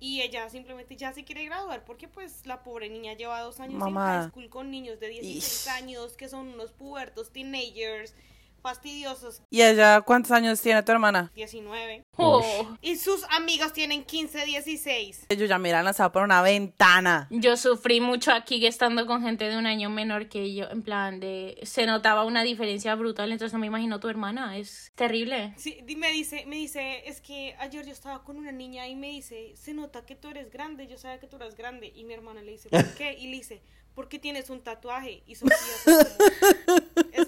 [0.00, 3.86] y ella simplemente ya se quiere graduar porque pues la pobre niña lleva dos años
[3.86, 5.68] en high school con niños de 16 Ish.
[5.68, 8.14] años que son unos pubertos, teenagers,
[8.60, 11.30] fastidiosos, ¿Y ella cuántos años tiene tu hermana?
[11.34, 12.04] 19.
[12.16, 15.26] Oh, Y sus amigas tienen 15, 16.
[15.28, 17.28] Ellos ya han lanzado por una ventana.
[17.30, 21.20] Yo sufrí mucho aquí estando con gente de un año menor que yo, en plan
[21.20, 21.58] de...
[21.62, 25.54] Se notaba una diferencia brutal, entonces no me imagino tu hermana, es terrible.
[25.56, 29.08] Sí, me dice, me dice, es que ayer yo estaba con una niña y me
[29.08, 31.92] dice, se nota que tú eres grande, yo sabía que tú eres grande.
[31.94, 33.16] Y mi hermana le dice, ¿por qué?
[33.18, 33.62] Y le dice,
[33.94, 35.22] ¿por qué tienes un tatuaje?
[35.26, 35.56] Y Sofía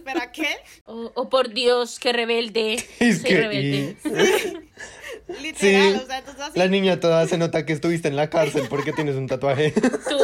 [0.03, 0.49] espera, ¿qué?
[0.85, 2.85] Oh, oh, por Dios, qué rebelde.
[2.99, 3.97] Es Soy que- rebelde.
[5.43, 6.01] Literal, Sí.
[6.03, 6.59] o sea, entonces así.
[6.59, 9.73] La niña toda se nota que estuviste en la cárcel porque tienes un tatuaje.
[9.73, 10.19] Tú,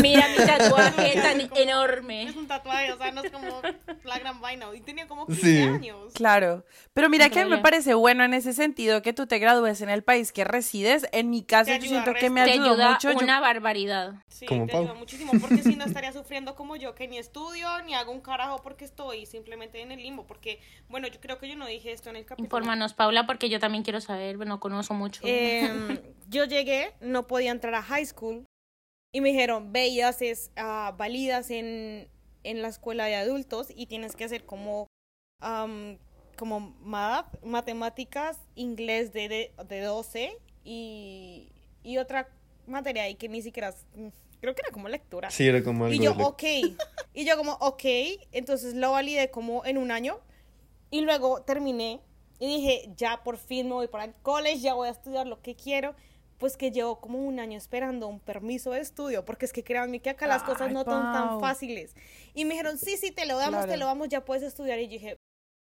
[0.00, 2.32] mira mi tatuaje tan Es enorme.
[2.36, 3.60] un tatuaje, o sea, no es como
[4.04, 4.66] la gran vaina.
[4.74, 5.62] Y tenía como 15 Sí.
[5.62, 6.12] años.
[6.14, 9.38] Claro, pero mira que a mí me parece bueno en ese sentido que tú te
[9.38, 11.06] gradúes en el país que resides.
[11.12, 13.12] En mi caso, yo siento que me Te ayudó ayuda mucho.
[13.12, 14.14] yo- una barbaridad.
[14.28, 14.82] Sí, Como te Pau.
[14.82, 18.20] ayuda muchísimo, porque si no estaría sufriendo como yo, que ni estudio, ni hago un
[18.20, 20.26] carajo porque estoy simplemente en el limbo.
[20.26, 22.46] Porque, bueno, yo creo que yo no dije esto en el capítulo.
[22.46, 25.26] Infórmanos, Paula, porque yo también quiero saber, no conozco mucho.
[25.26, 28.44] Em, yo llegué, no podía entrar a high school
[29.12, 30.50] y me dijeron, ve y haces
[30.96, 32.08] validas en,
[32.42, 34.88] en la escuela de adultos y tienes que hacer como,
[35.40, 35.98] am,
[36.36, 42.28] como math, matemáticas, inglés de, de, de 12 y, y otra
[42.66, 44.08] materia ahí que ni siquiera, mm,
[44.40, 45.30] creo que era como lectura.
[45.30, 46.42] Sí, era como algo Y yo, de- ok.
[47.14, 47.84] Y yo como, ok.
[48.32, 50.18] Entonces lo validé como en un año.
[50.90, 52.00] Y luego terminé.
[52.38, 55.40] Y dije, ya por fin me voy para el college, ya voy a estudiar lo
[55.42, 55.94] que quiero.
[56.38, 59.24] Pues que llevo como un año esperando un permiso de estudio.
[59.24, 61.94] Porque es que créanme que acá las cosas Ay, no son tan fáciles.
[62.34, 63.70] Y me dijeron, sí, sí, te lo damos, Claro.
[63.72, 64.78] te lo damos, ya puedes estudiar.
[64.80, 65.16] Y yo dije,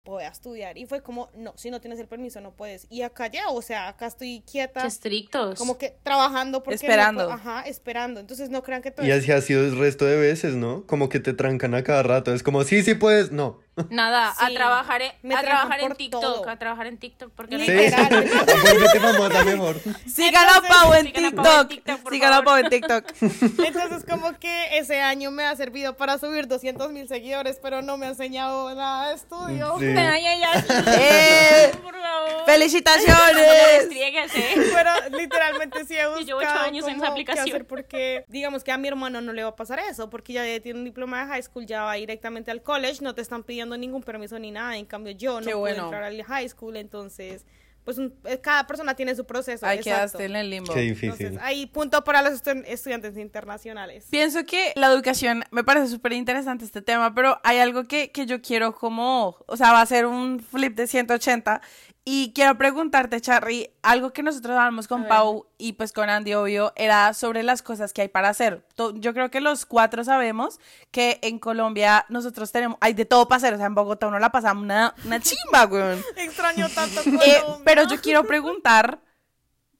[0.05, 0.76] voy a estudiar.
[0.76, 2.87] Y fue como, no, si no tienes el permiso no puedes.
[2.90, 4.83] Y acá ya, o sea, acá estoy quieta.
[4.83, 5.57] Qué estrictos.
[5.59, 7.24] Como que trabajando porque no Esperando.
[7.24, 8.20] puedo- ajá, esperando.
[8.20, 10.85] Entonces no crean que todo Y es así ha sido el resto de veces, ¿no?
[10.87, 12.35] Como que te trancan a cada rato.
[12.35, 13.61] Es como, sí, sí puedes, no.
[13.91, 16.49] Nada, a Sí, trabajar, en, me a trabajar en TikTok, todo.
[16.49, 19.01] a trabajar en TikTok, porque no Sí.
[19.01, 19.77] Famosa mejor.
[20.07, 21.73] Sigan a Pau en a TikTok.
[22.11, 22.43] Sigan a.
[22.43, 23.05] Pau en TikTok.
[23.21, 27.97] Entonces como que ese año me ha servido para subir 200 mil seguidores, pero no
[27.99, 29.77] me ha enseñado nada de estudio.
[29.79, 29.87] Sí.
[29.87, 30.65] Ay, ay, ay.
[30.99, 32.45] Eh, Por favor.
[32.47, 33.83] ¡Felicitaciones!
[33.83, 34.55] Estriegues, ¿eh?
[34.73, 37.49] Pero literalmente sí he Yo llevo ocho buscado años en esa qué aplicación.
[37.49, 40.43] hacer porque digamos que a mi hermano no le va a pasar eso porque ya
[40.62, 43.65] tiene un diploma de high school ya va directamente al college no te están pidiendo
[43.74, 45.85] ningún permiso ni nada en cambio yo no bueno.
[45.85, 47.46] entrar al high school entonces
[47.85, 50.74] pues un- eh, cada persona tiene su proceso Ahí quedaste en el limbo.
[50.74, 51.11] Qué difícil.
[51.11, 56.12] entonces ahí punto para los estu- estudiantes internacionales Pienso que la educación, me parece súper
[56.12, 59.87] interesante este tema, pero hay algo que, que yo quiero como, o sea, va a
[59.87, 61.61] ser un flip de 180
[62.09, 66.73] y quiero preguntarte, Charry, algo que nosotros hablamos con Pau y pues con Andy, obvio,
[66.77, 68.64] era sobre las cosas que hay para hacer.
[68.95, 70.61] Yo creo que los cuatro sabemos
[70.92, 74.21] que en Colombia nosotros tenemos, hay de todo para hacer, o sea, en Bogotá uno
[74.21, 76.01] la pasamos una, una chimba, weón.
[76.16, 77.62] extraño tanto Eh, Colombia.
[77.64, 79.01] pero yo quiero preguntar,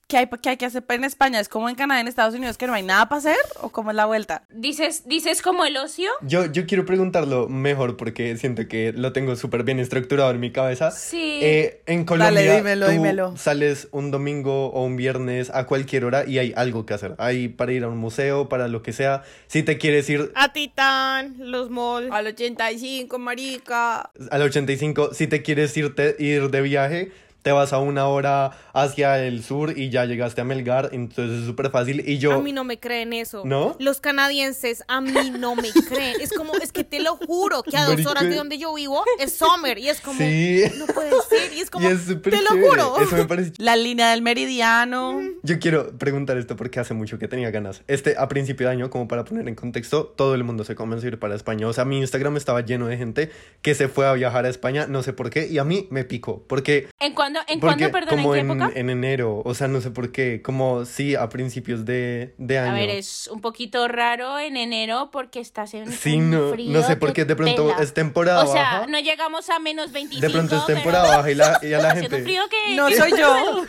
[0.09, 1.41] ¿qué hay, ¿qué hay que hacer en España?
[1.41, 3.37] ¿Es como en Canadá, en Estados Unidos, que no hay nada para hacer?
[3.61, 4.45] ¿O cómo es la vuelta?
[4.51, 6.11] ¿Dices, ¿Dices como el ocio?
[6.23, 10.53] Yo, yo quiero preguntarlo mejor porque siento que lo tengo súper bien estructurado en mi
[10.53, 10.91] cabeza.
[10.91, 11.41] Sí.
[11.43, 13.37] Eh, en Colombia, dímelo, tú dímelo.
[13.37, 17.15] sales un domingo o un viernes a cualquier hora y hay algo que hacer.
[17.19, 19.23] Hay para ir a un museo, para lo que sea.
[19.49, 24.11] Si te quieres ir a Titán los malls Al 85, marica.
[24.31, 27.13] al 85, si te quieres irte, ir de viaje,
[27.47, 31.47] te vas a una hora hacia el sur y ya llegaste a Melgar, entonces es
[31.47, 32.03] súper fácil.
[32.05, 32.33] Y yo...
[32.33, 33.43] A mí no me creen eso.
[33.45, 33.77] ¿No?
[33.79, 36.21] Los canadienses a mí no me creen.
[36.21, 39.05] Es como, es que te lo juro que a dos horas de donde yo vivo
[39.21, 40.65] es summer y es como, Sí.
[40.77, 41.53] no puede ser.
[41.55, 42.69] Y es como, y es te lo chévere.
[42.69, 42.99] juro.
[43.01, 45.21] Eso me parece La línea del meridiano.
[45.45, 47.83] Yo quiero preguntar esto porque hace mucho que tenía ganas.
[47.87, 51.07] Este, a principio de año, como para poner en contexto, todo el mundo se comenzó
[51.07, 51.69] a ir para España.
[51.69, 53.31] O sea, mi Instagram estaba lleno de gente
[53.63, 56.03] que se fue a viajar a España, no sé por qué, y a mí me
[56.05, 56.43] picó.
[56.49, 58.79] Porque, ¿En cuándo, en porque cuándo perdón, como en qué en, época?
[58.81, 62.71] en enero, o sea, no sé por qué, como sí, a principios de, de año.
[62.73, 66.73] A ver, es un poquito raro en enero porque estás en Sí, un no, frío
[66.73, 67.83] no sé por qué, de pronto pela.
[67.83, 68.87] es temporada O sea, baja.
[68.89, 70.27] no llegamos a menos 25.
[70.27, 72.23] De pronto es pero temporada baja y, la, y a la gente...
[72.23, 72.75] frío que...
[72.77, 73.65] No que- soy yo.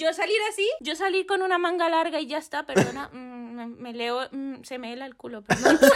[0.00, 3.66] Yo salir así, yo salir con una manga larga y ya está, perdona, mm, me,
[3.66, 5.78] me leo, mm, se me hela el culo, perdón.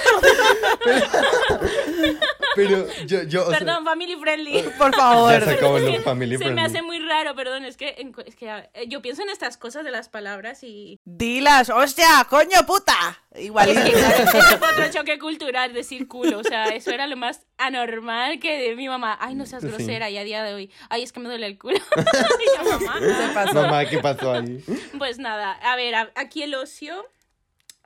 [2.54, 4.62] Pero yo, yo, o sea, perdón, family friendly.
[4.78, 5.32] Por favor.
[5.32, 8.50] ya se acabó family se me hace muy raro, perdón, es que, en- es que
[8.50, 11.00] a- eh, yo pienso en estas cosas de las palabras y...
[11.04, 13.23] Dilas, hostia, coño, puta.
[13.36, 13.68] Igual.
[13.68, 13.96] Es que,
[14.56, 18.88] otro choque cultural decir culo, o sea, eso era lo más anormal que de mi
[18.88, 19.68] mamá, ay, no seas Sí.
[19.68, 21.76] grosera, y a día de hoy, ay, es que me duele el culo.
[21.96, 23.54] y yo, mamá, Se pasó.
[23.54, 24.62] Mamá, ¿qué pasó ahí?
[24.98, 27.04] Pues nada, a ver, aquí el ocio,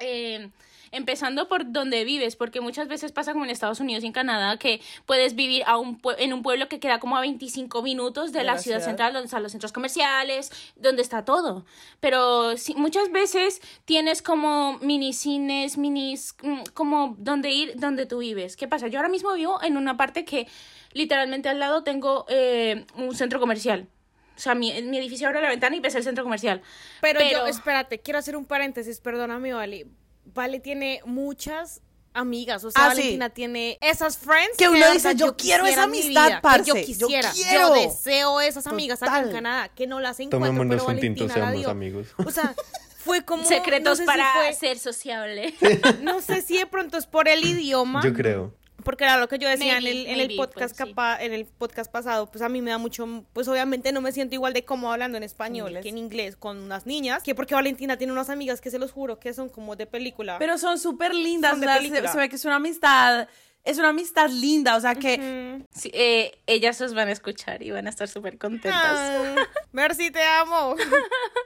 [0.01, 0.51] eh,
[0.93, 4.57] empezando por donde vives, porque muchas veces pasa como en Estados Unidos y en Canadá,
[4.59, 8.33] que puedes vivir a un pue- en un pueblo que queda como a 25 minutos
[8.33, 8.89] de, De la, la ciudad, ciudad.
[8.91, 11.65] central, donde están los centros comerciales, donde está todo.
[12.01, 18.19] Pero sí, muchas veces tienes como mini cines, minis, mm, como donde ir, donde tú
[18.19, 18.57] vives.
[18.57, 18.89] ¿Qué pasa?
[18.89, 20.47] Yo ahora mismo vivo en una parte que
[20.93, 23.89] literalmente al lado tengo eh, un centro comercial.
[24.37, 26.63] O sea, mi, mi edificio abre la ventana y ves el centro comercial.
[27.01, 29.87] Pero, Pero- yo, espérate, quiero hacer un paréntesis, perdóname, Vale.
[30.35, 31.81] Vale tiene muchas
[32.15, 32.97] amigas, o sea, Ah, sí.
[33.01, 36.85] Valentina tiene esas friends Que uno dice, yo quiero esa amistad, vida, parce, Yo yo
[36.85, 37.73] quisiera, yo, quiero.
[37.75, 39.35] deseo esas amigas acá en Total.
[39.37, 42.09] Canadá, que no las encuentro, Tomémonos pero un tinto, Valentina la seamos amigos.
[42.25, 42.55] O sea,
[42.99, 43.45] fue como...
[43.45, 45.55] Secretos no sé si para fue- ser sociable.
[46.03, 48.03] no sé si de pronto es por el idioma.
[48.03, 48.53] Yo creo.
[48.85, 50.95] Porque era lo que yo decía Maybe, en el, en maybe, el podcast pues, sí.
[50.95, 54.13] capa- en el podcast pasado, pues a mí me da mucho, pues obviamente no me
[54.13, 55.83] siento igual de cómodo hablando en español Inglés.
[55.83, 58.93] que en inglés con unas niñas, que porque Valentina tiene unas amigas que se los
[58.93, 60.39] juro que son como de película.
[60.39, 61.53] Pero son súper lindas.
[61.53, 62.13] Son de o sea, se, película.
[62.13, 63.29] se ve que es una amistad.
[63.65, 64.77] Es una amistad linda.
[64.77, 65.19] O sea que.
[65.19, 65.67] Mm.
[65.71, 68.83] Sí, eh, ellas os van a escuchar y van a estar súper contentas.
[68.83, 69.35] Ah,
[69.73, 70.77] Mercy, te amo.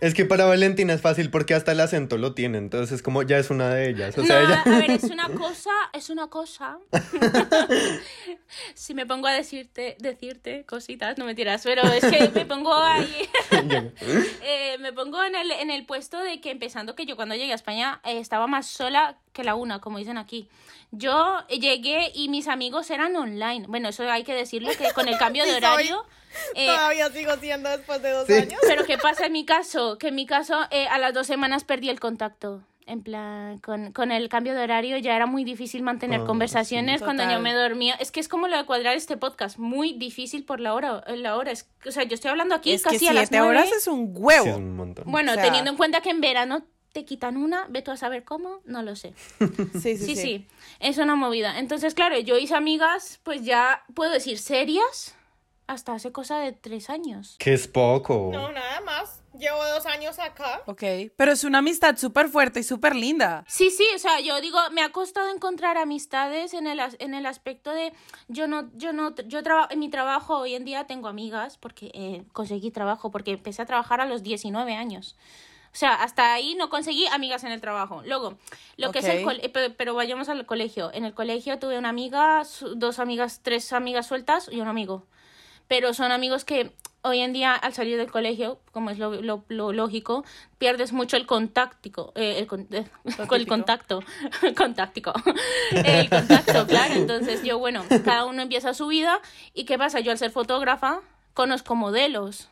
[0.01, 3.22] Es que para Valentina es fácil porque hasta el acento lo tiene, entonces es como
[3.22, 4.18] ya es una de ellas.
[4.18, 4.62] O no, sea, ella...
[4.62, 6.79] a ver, es una cosa, es una cosa.
[8.75, 12.75] si me pongo a decirte, decirte cositas, no me tiras, pero es que me pongo
[12.75, 13.29] ahí,
[14.42, 17.53] eh, me pongo en el, en el puesto de que empezando que yo cuando llegué
[17.53, 20.49] a España eh, estaba más sola que la una, como dicen aquí.
[20.90, 23.66] Yo llegué y mis amigos eran online.
[23.68, 26.05] Bueno, eso hay que decirlo, que con el cambio de horario...
[26.55, 28.35] eh, Todavía sigo siendo después de dos Sí.
[28.35, 28.61] años.
[28.66, 29.99] pero ¿qué pasa en mi caso?
[29.99, 32.62] Que en mi caso eh, a las dos semanas perdí el contacto.
[32.85, 36.99] En plan, con, con el cambio de horario ya era muy difícil mantener Ah, conversaciones
[36.99, 37.05] sí.
[37.05, 37.95] cuando yo me dormía.
[37.95, 41.05] Es que es como lo de cuadrar este podcast, muy difícil por la hora.
[41.07, 41.53] La hora.
[41.53, 43.57] Es, o sea, yo estoy hablando aquí es que casi a las siete nueve.
[43.57, 44.42] horas es un huevo.
[44.45, 45.05] Sí, es un montón.
[45.07, 47.96] Bueno, O sea- teniendo en cuenta que en verano te quitan una, ve tú a
[47.96, 49.14] saber cómo, no lo sé.
[49.72, 50.22] Sí, sí, Sí, sí.
[50.22, 50.46] sí,
[50.81, 51.59] es una movida.
[51.59, 55.14] Entonces, claro, yo hice amigas, pues ya puedo decir serias,
[55.66, 57.37] hasta hace cosa de tres años.
[57.38, 58.28] Que es poco.
[58.33, 59.20] No, nada más.
[59.38, 60.61] Llevo dos años acá.
[60.66, 60.83] Ok,
[61.16, 63.44] pero es una amistad súper fuerte y súper linda.
[63.48, 67.14] Sí, sí, o sea, yo digo, me ha costado encontrar amistades en el, as- en
[67.14, 67.94] el aspecto de,
[68.28, 71.90] yo no, yo no, yo trabajo, en mi trabajo hoy en día tengo amigas porque
[71.94, 75.16] eh, conseguí trabajo, porque empecé a trabajar a los 19 años.
[75.72, 78.02] O sea, hasta ahí no conseguí amigas en el trabajo.
[78.04, 78.38] Luego,
[78.76, 80.90] lo que es el colegio, pero, pero vayamos al colegio.
[80.92, 82.42] En el colegio tuve una amiga,
[82.76, 85.06] dos amigas, tres amigas sueltas y un amigo.
[85.68, 89.44] Pero son amigos que hoy en día, al salir del colegio, como es lo, lo-
[89.48, 90.24] lo lógico,
[90.58, 92.85] pierdes mucho el contactico, eh, el, con- eh,
[93.40, 94.00] el contacto,
[94.56, 95.12] contáctico,
[95.72, 96.94] el contacto, claro.
[96.94, 99.20] Entonces yo, bueno, cada uno empieza su vida
[99.54, 100.00] y ¿qué pasa?
[100.00, 101.00] Yo al ser fotógrafa
[101.35, 102.50] conozco modelos.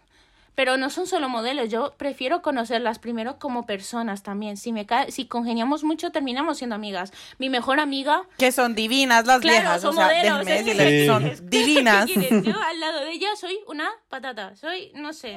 [0.60, 4.58] Pero no son solo modelos, yo prefiero conocerlas primero como personas también.
[4.58, 7.14] Si me cae, si congeniamos mucho, terminamos siendo amigas.
[7.38, 9.80] Mi mejor amiga Que son divinas las Claro, viejas.
[9.80, 11.06] son o sea, modelos, es que- Sí.
[11.06, 12.10] son divinas.
[12.10, 14.54] Yo al lado de ella soy una patata.
[14.54, 15.34] Soy, no sé.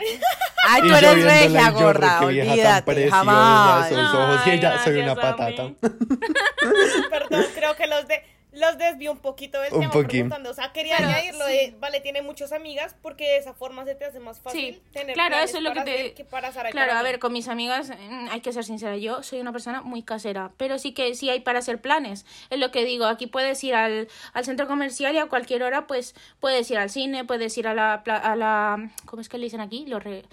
[0.68, 2.20] Ay, tú eres regia, gorda.
[2.22, 3.92] Olvídate, jamás.
[3.92, 5.72] esos ojos, y ella, soy una patata.
[7.10, 8.22] Perdón, creo que los de
[8.54, 10.10] los desvió un poquito del Un tema poquín.
[10.10, 10.50] preguntando.
[10.52, 11.52] O sea, quería añadirlo sí.
[11.54, 14.82] de, vale, tiene muchas amigas porque de esa forma se te hace más fácil Sí,
[14.92, 17.34] tener claro, eso es lo que te- que para Sara Claro, para a ver, con
[17.34, 18.96] mis amigas mm, hay que ser sincera.
[18.98, 22.26] Yo soy una persona muy casera, pero sí que sí hay para hacer planes.
[22.50, 23.06] Es lo que digo.
[23.06, 26.90] Aquí puedes ir al, al centro comercial y a cualquier hora, pues puedes ir al
[26.90, 29.86] cine, puedes ir a la, pla- a la ¿cómo es que le dicen aquí?
[29.88, 30.24] Los re-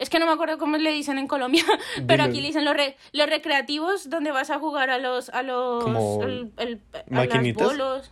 [0.00, 1.62] Es que no me acuerdo cómo le dicen en Colombia,
[2.08, 5.42] pero aquí le dicen los, re- los recreativos donde vas a jugar a los a
[5.44, 5.84] los
[6.24, 7.66] el- el- a las maquinitas.
[7.68, 8.10] bolos.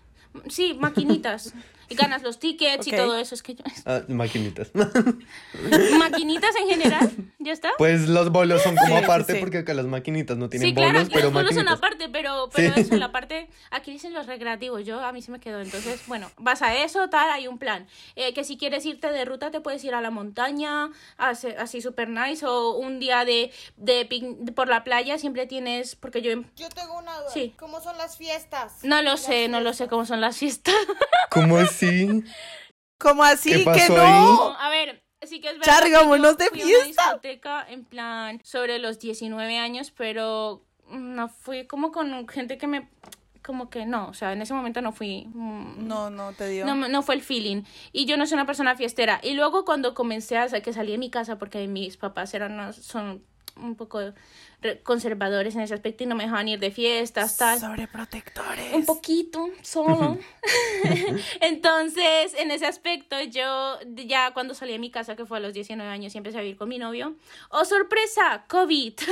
[0.49, 1.55] Sí, maquinitas.
[1.89, 3.35] Y ganas los tickets y todo eso.
[3.35, 4.71] Es que yo- Ah, maquinitas.
[5.99, 7.71] maquinitas en general, ¿ya está?
[7.79, 9.39] Pues los bolos son como Sí, aparte sí.
[9.41, 12.49] porque acá las maquinitas no tienen Sí, claro, bolos, pero los bolos son aparte, pero,
[12.55, 12.81] pero Sí.
[12.81, 16.31] eso, la parte, aquí dicen los recreativos, yo a mí se me quedó, entonces, bueno,
[16.39, 19.61] vas a eso, tal, hay un plan, Eh, que si quieres irte de ruta te
[19.61, 24.55] puedes ir a la montaña, así, así super nice, o un día de, de pic-
[24.55, 27.31] por la playa, siempre tienes, porque yo Yo tengo una duda.
[27.33, 27.55] Sí.
[27.59, 28.75] ¿Cómo son las fiestas?
[28.83, 30.75] no lo Las sé, no lo sé cómo son las fiestas.
[31.31, 32.25] ¿Cómo así?
[32.99, 34.55] ¿Cómo así ¿Qué que pasó no?
[34.59, 37.03] a ver, sí que es verdad que vámonos de fui a una fiesta.
[37.05, 42.89] discoteca en plan sobre los 19 años, pero no fui como con gente que me
[43.45, 46.67] como que no, o sea, en ese momento no fui mm, No, no te dio.
[46.67, 47.63] no, me- no fue el feeling.
[47.93, 49.21] Y yo no soy una persona fiestera.
[49.23, 53.23] Y luego cuando comencé a que salí de mi casa, porque mis papás eran son
[53.57, 54.13] un poco
[54.83, 57.61] conservadores en ese aspecto y no me dejaban ir de fiestas, tal.
[57.61, 58.75] Sobreprotectores.
[58.75, 60.19] Un poquito, solo.
[61.41, 65.55] Entonces, en ese aspecto, yo ya cuando salí de mi casa, que fue a los
[65.55, 67.15] 19 años, y empecé a vivir con mi novio,
[67.51, 68.45] ¡oh, sorpresa!
[68.49, 68.95] COVID.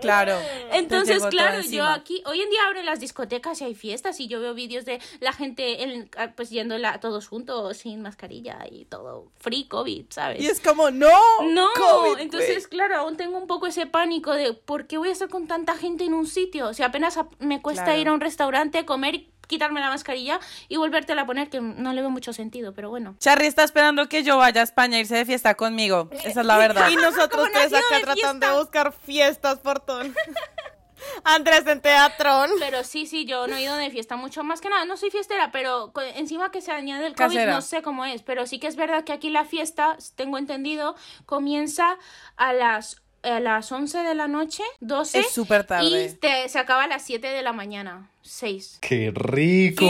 [0.00, 0.38] Claro.
[0.72, 4.40] Entonces, claro, yo aquí, hoy en día abren las discotecas y hay fiestas y yo
[4.40, 8.86] veo vídeos de la gente en- ah, pues yendo la- todos juntos sin mascarilla y
[8.86, 10.40] todo free COVID, ¿sabes?
[10.40, 11.10] Y es como, no.
[11.50, 15.12] No, COVID, entonces, claro, aún tengo un poco ese pánico de ¿por qué voy a
[15.12, 16.66] estar con tanta gente en un sitio?
[16.66, 18.00] O sea, apenas me cuesta Claro.
[18.00, 21.92] ir a un restaurante, comer, y quitarme la mascarilla y volvértela a poner, que no
[21.92, 23.14] le veo mucho sentido, pero bueno.
[23.20, 26.08] Charry está esperando que yo vaya a España a irse de fiesta conmigo.
[26.24, 26.88] Esa es la verdad.
[26.90, 30.02] Y nosotros tres acá de tratando de buscar fiestas por todo.
[31.24, 32.50] Andrés en teatrón.
[32.58, 34.84] Pero sí, sí, yo no he ido de fiesta mucho más que nada.
[34.86, 37.52] No soy fiestera, pero encima que se añade el COVID, Casera.
[37.52, 38.22] no sé cómo es.
[38.22, 40.96] Pero sí que es verdad que aquí la fiesta, tengo entendido,
[41.26, 41.96] comienza
[42.36, 45.18] a las, a las 11 de la noche, 12.
[45.20, 46.06] Es súper tarde.
[46.06, 48.78] Y te- se acaba a las 7 de la mañana, 6.
[48.80, 49.84] ¡Qué rico!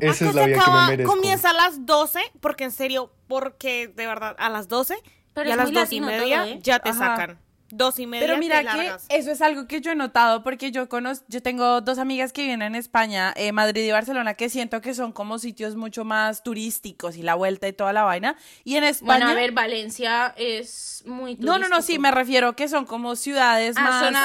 [0.00, 1.12] Esa Acá es la vida que me merezco.
[1.12, 4.96] Comienza a las 12, porque en serio, porque de verdad, a las 12
[5.34, 6.58] Pero y a las muy 2 y media todo, ¿eh?
[6.62, 6.98] ya te Ajá.
[7.16, 7.38] sacan.
[7.76, 9.06] Dos y media Pero mira te que largas.
[9.08, 12.42] eso es algo que yo he notado porque yo conozco, yo tengo dos amigas que
[12.42, 16.42] viven en España, eh, Madrid y Barcelona, que siento que son como sitios mucho más
[16.42, 18.36] turísticos y la vuelta y toda la vaina.
[18.64, 19.18] Y en España.
[19.26, 22.02] Bueno, a ver, Valencia es muy no, no, no, sí, turístico.
[22.02, 24.04] me refiero que son como ciudades Ah, más.
[24.04, 24.24] zona-.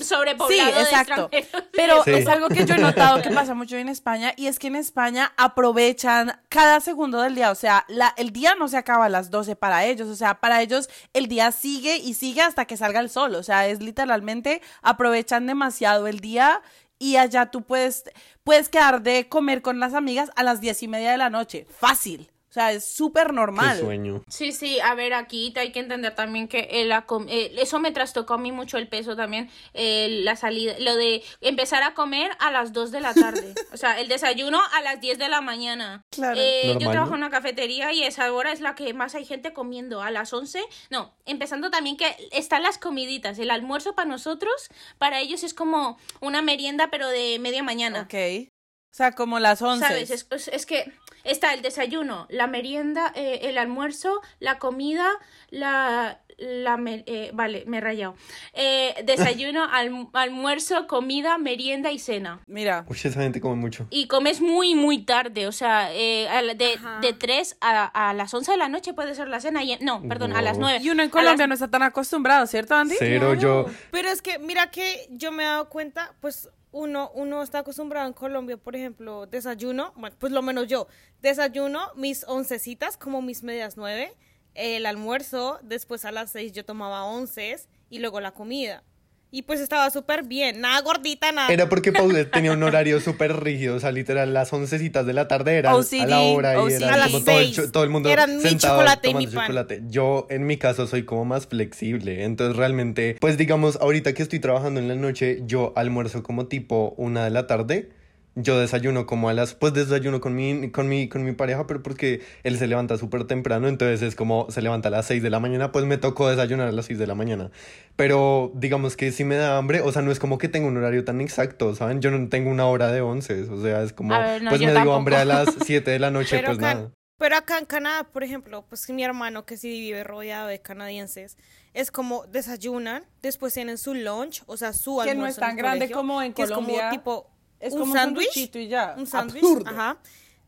[0.00, 1.30] Sobrepoblado Sí, exacto.
[1.72, 2.10] Pero Sí.
[2.12, 4.76] es algo que yo he notado que pasa mucho en España y es que en
[4.76, 7.50] España aprovechan cada segundo del día.
[7.50, 10.08] O sea, la, el día no se acaba a las 12 para ellos.
[10.08, 13.34] O sea, para ellos el día sigue y sigue hasta que salga el sol.
[13.34, 16.62] O sea, es literalmente aprovechan demasiado el día
[16.98, 18.04] y allá tú puedes,
[18.44, 21.66] puedes quedar de comer con las amigas a las diez y media de la noche.
[21.68, 22.30] Fácil.
[22.56, 23.78] O sea, es súper ¡Qué normal.
[23.78, 24.22] sueño!
[24.30, 27.92] Sí, sí, a ver, aquí hay que entender también que el acom- eh, eso me
[27.92, 32.30] trastocó a mí mucho el peso también, eh, la salida, lo de empezar a comer
[32.38, 35.42] a las 2 de la tarde, o sea, el desayuno a las 10 de la
[35.42, 36.00] mañana.
[36.10, 36.40] Claro.
[36.40, 39.52] Eh, yo trabajo en una cafetería y esa hora es la que más hay gente
[39.52, 44.68] comiendo, a las 11, no, empezando también que están las comiditas, el almuerzo para nosotros,
[44.96, 48.00] para ellos es como una merienda pero de media mañana.
[48.10, 48.48] Ok.
[48.96, 49.86] O sea, como las 11.
[49.86, 50.10] ¿Sabes?
[50.10, 50.90] Es, es- es que
[51.22, 55.06] está el desayuno, la merienda, eh, el almuerzo, la comida,
[55.50, 56.20] la...
[56.38, 58.14] la me- eh, vale, me he rayado.
[58.54, 62.40] Eh, desayuno, alm- almuerzo, comida, merienda y cena.
[62.46, 62.86] Mira.
[62.88, 63.86] Uy, esa gente come mucho.
[63.90, 68.52] Y comes muy, muy tarde, o sea, eh, de, de 3 a, a las 11
[68.52, 69.62] de la noche puede ser la cena.
[69.62, 70.68] Y, no, perdón, a las Wow.
[70.70, 70.78] 9.
[70.82, 72.94] Y uno en Colombia no está tan acostumbrado, ¿cierto, Andy?
[72.98, 73.66] Cero, yo.
[73.90, 78.06] Pero es que, mira que yo me he dado cuenta, pues uno, uno está acostumbrado
[78.06, 80.88] en Colombia, por ejemplo, desayuno, bueno, pues lo menos yo,
[81.22, 84.14] desayuno mis oncecitas, como mis medias nueve,
[84.52, 88.84] el almuerzo, después a las seis yo tomaba onces y luego la comida.
[89.30, 91.52] Y pues estaba súper bien, nada gordita, nada.
[91.52, 95.28] Era porque Paulette tenía un horario súper rígido, o sea, literal, las oncecitas de la
[95.28, 98.36] tarde eran OCD, a la hora y era como todo el, todo el mundo Eran
[98.36, 99.46] mi sentado chocolate y tomando mi pan.
[99.46, 99.82] chocolate.
[99.88, 104.38] Yo, en mi caso, soy como más flexible, entonces realmente, pues digamos, ahorita que estoy
[104.38, 107.90] trabajando en la noche, yo almuerzo como tipo una de la tarde.
[108.38, 111.82] Yo desayuno como a las, pues desayuno con mi, con mi, con mi pareja, pero
[111.82, 115.30] porque él se levanta súper temprano, entonces es como se levanta a las 6 de
[115.30, 117.50] la mañana, pues me tocó desayunar a las 6 de la mañana.
[117.96, 120.76] Pero digamos que si me da hambre, o sea, no es como que tengo un
[120.76, 122.02] horario tan exacto, ¿saben?
[122.02, 124.72] Yo no tengo una hora de 11, o sea, es como, ver, no, pues me
[124.72, 126.90] dio hambre a las 7 de la noche, Pero pues acá, nada.
[127.16, 131.38] pero acá en Canadá, por ejemplo, pues mi hermano que sí vive rodeado de canadienses,
[131.72, 135.56] es como desayunan, después tienen su lunch, o sea, su Que no almuerzo es tan
[135.56, 136.42] grande colegio, como en que.
[136.42, 137.30] Es como tipo
[137.60, 138.94] Es un como un sándwich, y ya.
[138.98, 139.98] un sándwich, ajá.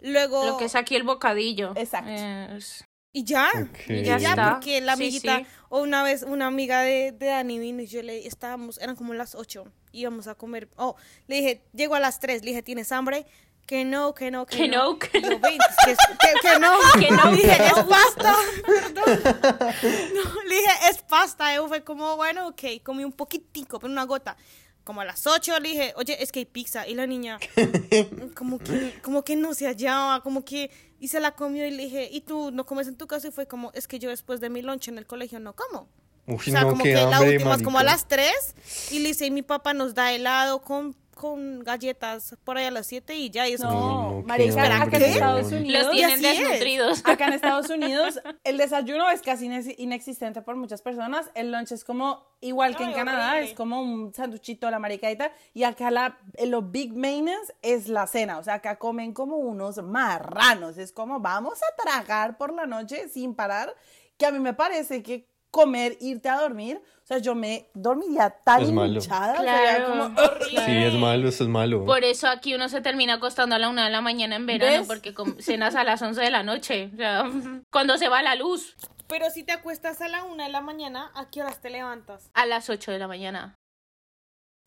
[0.00, 1.72] Luego Lo que es aquí el bocadillo.
[1.76, 2.10] Exacto.
[2.10, 3.48] Es- y ya.
[3.88, 4.50] Y ya Ya, está.
[4.52, 5.46] porque la amiguita, sí.
[5.70, 9.14] o una vez una amiga de, de Dani vino y yo le estábamos, eran como
[9.14, 10.68] las 8, íbamos a comer.
[10.76, 10.94] Oh,
[11.26, 13.26] le dije, llego a las 3, le dije, ¿tienes hambre?
[13.66, 17.10] Que no, que no, que, Que no, que yo, "Ven, que, que- que no, Que
[17.10, 17.76] no, Le dije, que no.
[17.78, 18.34] es pasta,
[18.66, 19.04] perdón.
[20.14, 21.54] No, le dije, es pasta.
[21.54, 24.36] Y fue como, bueno, ok, comí un poquitico, pero una gota.
[24.88, 26.88] Como a las 8 le dije, oye, es que hay pizza.
[26.88, 27.38] Y la niña,
[28.34, 31.82] como que, como que no se hallaba, como que, y se la comió y le
[31.82, 33.28] dije, ¿y tú no comes en tu casa?
[33.28, 35.90] Y fue como, es que yo después de mi lunch en el colegio no como.
[36.26, 37.96] O sea, no, como que la última es como a marica.
[37.96, 38.32] las 3
[38.92, 42.70] y le dice, y mi papá nos da helado con, con galletas por ahí a
[42.70, 45.02] las 7 y ya, y es como, No, qué marica, acá en.
[45.02, 45.82] Estados Unidos.
[45.86, 46.38] Los tienen es.
[46.38, 47.02] desnutridos.
[47.04, 51.28] Acá en Estados Unidos el desayuno es casi inex- inexistente por muchas personas.
[51.34, 53.50] El lunch es como igual que en Ay, Canadá, horrible.
[53.50, 55.32] es como un sanduchito a la maricadita.
[55.52, 58.38] Y acá la, los big mains es la cena.
[58.38, 60.78] O sea, acá comen como unos marranos.
[60.78, 63.74] Es como vamos a tragar por la noche sin parar.
[64.16, 68.30] Que a mí me parece que comer, irte a dormir, o sea, yo me dormiría
[68.44, 68.94] tan Es malo.
[69.00, 69.40] hinchada.
[69.40, 69.88] o sea, Claro.
[69.88, 70.64] como horrible.
[70.66, 71.84] Sí, es malo, eso es malo.
[71.84, 74.78] Por eso aquí uno se termina acostando a la una de la mañana en verano,
[74.80, 74.86] ¿Ves?
[74.86, 76.90] porque cenas a las 11 de la noche.
[76.92, 77.24] O sea,
[77.72, 78.76] cuando se va la luz,
[79.08, 82.30] pero si te acuestas a la 1 de la mañana, ¿a qué horas te levantas?
[82.34, 83.54] a las 8 de la mañana.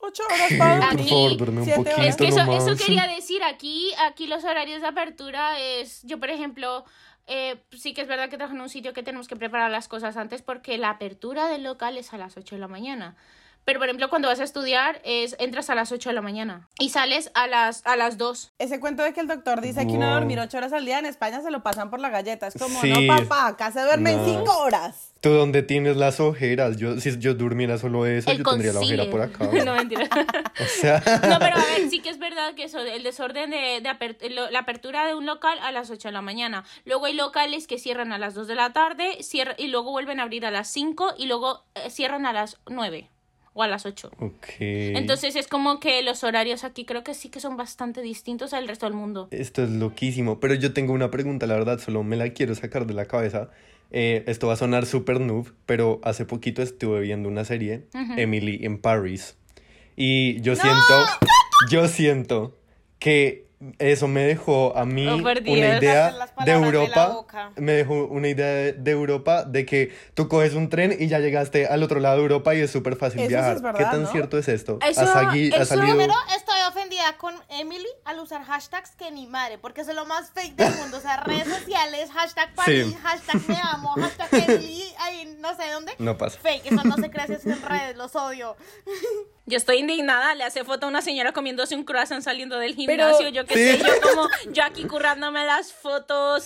[0.04, 1.10] Ocho horas para Por dormir.
[1.10, 2.02] favor, duerme un poquito.
[2.02, 2.66] Es que eso, nomás.
[2.68, 6.86] eso quería decir, aquí, aquí los horarios de apertura es, yo por ejemplo,
[7.28, 9.88] eh, sí que es verdad que trabajo en un sitio que tenemos que preparar las
[9.88, 13.16] cosas antes porque la apertura del local es a las 8 de la mañana.
[13.64, 16.68] Pero por ejemplo, cuando vas a estudiar, es entras a las 8 de la mañana
[16.80, 18.54] y sales a las, a las 2.
[18.60, 21.06] Ese cuento de que el doctor dice que uno dormir ocho horas al día en
[21.06, 22.48] España se lo pasan por la galleta.
[22.48, 22.90] Es como, Sí.
[22.92, 24.26] no, papá, acá se duermen No.
[24.26, 25.10] cinco horas.
[25.22, 26.78] ¿Tú dónde tienes las ojeras?
[26.78, 29.46] Yo, si yo durmiera solo eso, El yo tendría la ojera por acá.
[29.66, 30.10] no, mentira.
[30.60, 30.98] O sea,
[31.30, 34.18] No, pero a ver, sí que es verdad que eso, el desorden de, de aper-
[34.32, 36.64] lo- la apertura de un local a las 8 de la mañana.
[36.86, 40.20] Luego hay locales que cierran a las 2 de la tarde cierra- y luego vuelven
[40.20, 43.08] a abrir a las 5 y luego eh, cierran a las 9
[43.54, 44.12] o a las 8.
[44.20, 44.46] ok.
[44.60, 48.68] Entonces es como que los horarios aquí creo que sí que son bastante distintos al
[48.68, 49.28] resto del mundo.
[49.32, 52.86] Esto es loquísimo, pero yo tengo una pregunta, la verdad, solo me la quiero sacar
[52.86, 53.50] de la cabeza.
[53.92, 57.88] Eh, esto va a sonar super noob, pero hace poquito estuve viendo una serie,
[58.18, 59.36] Emily in Paris.
[59.98, 61.06] Y yo siento,
[61.70, 62.58] yo siento
[63.00, 65.58] que eso me dejó a mí Oh, Dios.
[65.58, 67.08] una idea de de Europa.
[67.10, 67.52] boca.
[67.58, 71.20] me dejó una idea de, de Europa de que tú coges un tren y ya
[71.20, 73.56] llegaste al otro lado de Europa y es súper fácil Eso sí viajar.
[73.58, 74.12] es verdad, ¿Qué tan ¿no?
[74.12, 74.80] cierto es esto?
[74.82, 75.88] Eso- ¿Ha, sagui- ha eso- salido?
[75.96, 80.06] Primero, estoy ofendida con Emily al usar hashtags que ni madre, porque eso es lo
[80.06, 80.98] más fake del mundo.
[80.98, 82.98] O sea, redes sociales, hashtag París, Sí.
[83.04, 85.92] hashtag me amo, hashtag Emily, ahí no sé dónde.
[86.00, 86.40] No pasa.
[86.42, 88.56] Fake, eso no se es en redes, los odio.
[89.48, 93.30] Yo estoy indignada, le hace foto a una señora comiéndose un croissant saliendo del gimnasio,
[93.30, 93.82] yo qué Sí.
[93.84, 96.44] sé, yo como, yo aquí currándome las fotos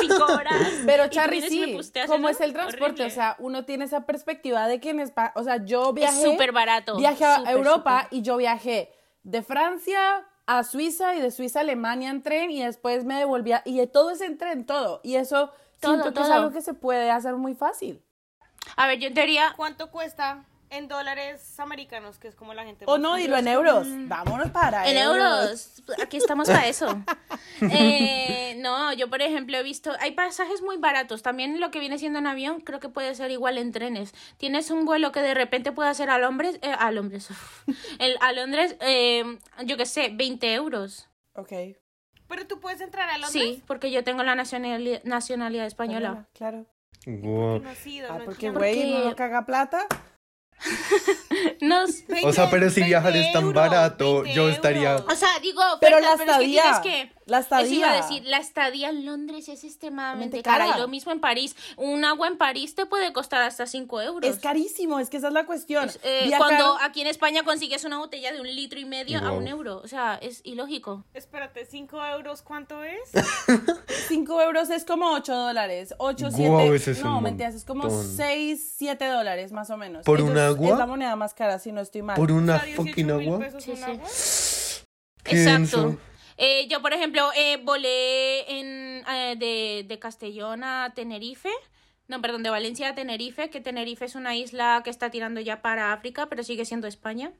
[0.00, 0.56] cinco horas.
[0.86, 2.38] Pero Charly, sí, posteas ¿cómo eso?
[2.38, 2.84] es el transporte?
[2.84, 3.06] Horrible.
[3.06, 6.22] O sea, uno tiene esa perspectiva de que en España, o sea, yo viajé...
[6.22, 8.92] súper barato, Viajé a Europa y yo viajé
[9.24, 13.62] de Francia a Suiza y de Suiza a Alemania en tren y después me devolvía,
[13.64, 15.00] y todo es en tren, todo.
[15.02, 16.32] Y eso Todo, siento que es todo.
[16.36, 18.00] algo que se puede hacer muy fácil.
[18.76, 22.84] A ver, yo en teoría, ¿Cuánto cuesta en dólares americanos, que es como la gente...
[22.86, 23.86] O más no, dilo en euros.
[24.08, 26.86] Vámonos para en euros, aquí estamos para eso.
[27.62, 31.98] Eh, no, yo por ejemplo he visto, hay pasajes muy baratos, también lo que viene
[31.98, 34.12] siendo en avión, creo que puede ser igual en trenes.
[34.36, 37.28] Tienes un vuelo que de repente puede ser a Londres, eh, a Londres,
[37.98, 41.08] el, a Londres, eh, yo qué sé, 20 euros.
[41.32, 41.52] Ok.
[42.28, 43.32] Pero tú puedes entrar a Londres.
[43.32, 46.26] Sí, porque yo tengo la nacionalidad, nacionalidad española.
[46.34, 46.66] Claro.
[47.06, 49.86] No ido, Ah, no porque güey, Porque- no caga plata.
[51.60, 51.90] Nos,
[52.24, 55.28] O sea, pero si 20 viajar es tan euros, barato, 20 yo estaría- o sea,
[55.42, 57.96] digo, Pero la es que tienes estadía, que- la Eso iba a estadía.
[58.02, 60.64] decir, la estadía en Londres es extremadamente Mente cara.
[60.66, 60.76] cara.
[60.78, 61.56] Y lo mismo en París.
[61.76, 64.30] Un agua en París te puede costar hasta 5 euros.
[64.30, 65.88] Es carísimo, es que esa es la cuestión.
[65.88, 69.18] Es, eh, Viajar- Cuando aquí en España consigues una botella de un litro y medio
[69.18, 69.80] a un euro.
[69.82, 71.04] O sea, es ilógico.
[71.14, 73.00] Espérate, ¿5 euros cuánto es?
[74.08, 75.94] 5 euros es como 8 dólares.
[75.98, 76.48] 8, 7.
[76.48, 78.16] Guau, ese es no, mentiras, es como montón.
[78.16, 80.04] 6, 7 dólares más o menos.
[80.04, 80.72] ¿Por un Ellos- agua?
[80.72, 82.16] Es la moneda más cara, si no estoy mal.
[82.16, 83.38] Por una O sea, 18 fucking agua.
[83.38, 83.82] pesos Sí, un sí.
[83.84, 84.08] agua.
[85.24, 85.98] Qué Exacto.
[86.38, 91.50] Eh, yo, por ejemplo, eh, volé en, eh, de, de Castellón a Tenerife.
[92.08, 95.62] No, perdón, de Valencia a Tenerife, que Tenerife es una isla que está tirando ya
[95.62, 97.32] para África, pero sigue siendo España.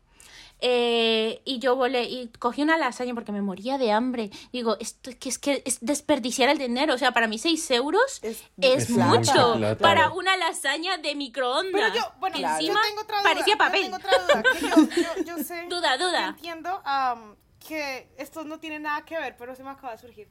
[0.61, 4.31] Eh, y yo volé y cogí una lasaña porque me moría de hambre.
[4.53, 6.95] Digo, esto que es que es desperdiciar el dinero.
[6.95, 9.79] O sea, para mí 6 euros Es- es, mucho plata.
[9.83, 11.93] para una lasaña de microondas.
[11.93, 12.61] Pero yo, bueno, Claro.
[12.61, 13.29] yo encima tengo otra duda.
[13.31, 13.83] parecía yo papel.
[13.83, 14.43] tengo otra duda.
[14.43, 15.67] que yo, yo, yo sé.
[15.69, 16.21] Duda, duda.
[16.23, 19.99] yo entiendo am, que esto no tiene nada que ver, pero se me acaba de
[19.99, 20.29] surgir.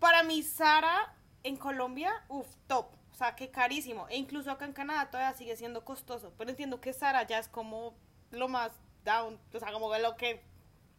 [0.00, 1.14] Para mí, Sara
[1.44, 2.86] en Colombia, uff, top.
[3.12, 4.08] O sea, que carísimo.
[4.08, 6.32] E incluso acá en Canadá todavía sigue siendo costoso.
[6.36, 7.94] Pero entiendo que Sara ya es como
[8.30, 8.72] lo más
[9.04, 9.38] down.
[9.54, 10.42] O sea, como lo que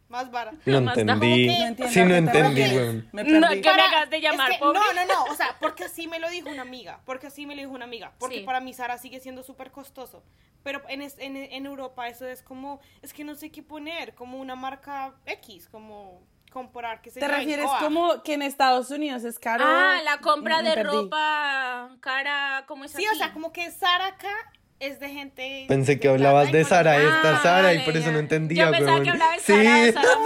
[0.08, 0.58] más barato.
[0.66, 1.46] No más entendí.
[1.48, 3.08] que- No entiendo Sí, no entendí, weón.
[3.12, 3.62] Me No, perdí.
[3.62, 4.78] que- me acabas de llamar, es que- pobre.
[4.78, 7.54] No, no, no, o sea, porque así me lo dijo una amiga, porque así me
[7.56, 8.42] lo dijo una amiga, porque Sí.
[8.44, 10.22] para mí Sara sigue siendo súper costoso,
[10.62, 14.14] pero en, es- en, en Europa eso es como, es que no sé qué poner,
[14.14, 19.24] como una marca X, como comprar, que se ¿Te refieres como que en Estados Unidos
[19.24, 19.64] es caro?
[19.66, 20.94] Ah, la compra de perdí.
[20.96, 23.16] ropa cara, como es Sí, aquí?
[23.16, 25.64] o sea, como que Sara acá es de gente...
[25.68, 28.12] Pensé que de hablabas de Sara, esta Ah, Sara, y por eso ya.
[28.12, 29.04] no entendía, Yo pensaba weón.
[29.04, 29.52] que hablabas Sí,
[29.92, 30.18] Sara, Sara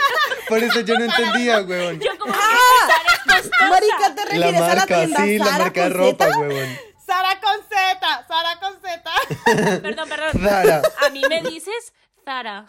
[0.48, 2.00] por eso yo no entendía, weón.
[2.00, 3.68] Yo como que Sara costosa.
[3.68, 6.78] Marica, ¿te La refieres a la marca, tienda sí, la marca de con ropa, weón.
[7.06, 9.80] Sara con Z, Sara con Z.
[9.82, 10.42] Perdón, perdón.
[10.42, 10.82] Zara.
[11.06, 11.92] A mí me dices
[12.24, 12.66] Zara.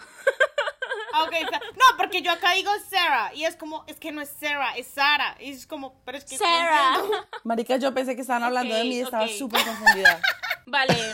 [1.14, 4.22] Ah, ok, Sa- no, porque yo acá digo Sarah y es como, es que no
[4.22, 5.36] es Sarah, es Sara.
[5.40, 6.38] Y es como, pero es que...
[6.38, 6.98] Sarah.
[7.44, 9.32] Marica, yo pensé que estaban hablando de mí y estaba ok.
[9.32, 10.20] súper confundida.
[10.68, 10.94] Vale.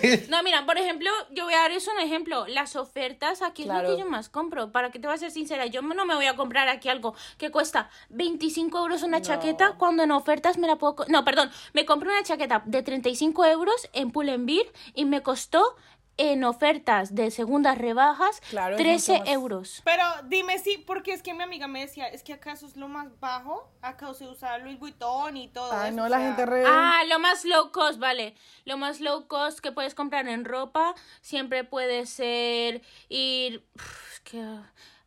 [0.00, 0.24] Sí.
[0.28, 2.46] No, mira, por ejemplo, yo voy a dar eso un ejemplo.
[2.46, 4.70] Las ofertas, aquí es lo que yo más compro.
[4.70, 7.14] Para que te voy a ser sincera, yo no me voy a comprar aquí algo
[7.38, 11.04] que cuesta 25 euros una chaqueta cuando en ofertas me la puedo...
[11.08, 15.76] No, perdón, me compré una chaqueta de 35 euros en Pull&Bear y me costó
[16.18, 19.32] en ofertas de segundas rebajas Claro, es 13 mucho más.
[19.32, 19.82] euros.
[19.84, 22.88] Pero dime sí, porque es que mi amiga me decía, es que acaso es lo
[22.88, 26.46] más bajo, acá se usa Louis Vuitton y todo Ay, eso, no, la sea, gente
[26.46, 26.64] re...
[26.66, 28.34] Ah, lo más low cost, vale.
[28.64, 33.66] Lo más low cost que puedes comprar en ropa siempre puede ser ir...
[33.74, 34.38] Uf, es que,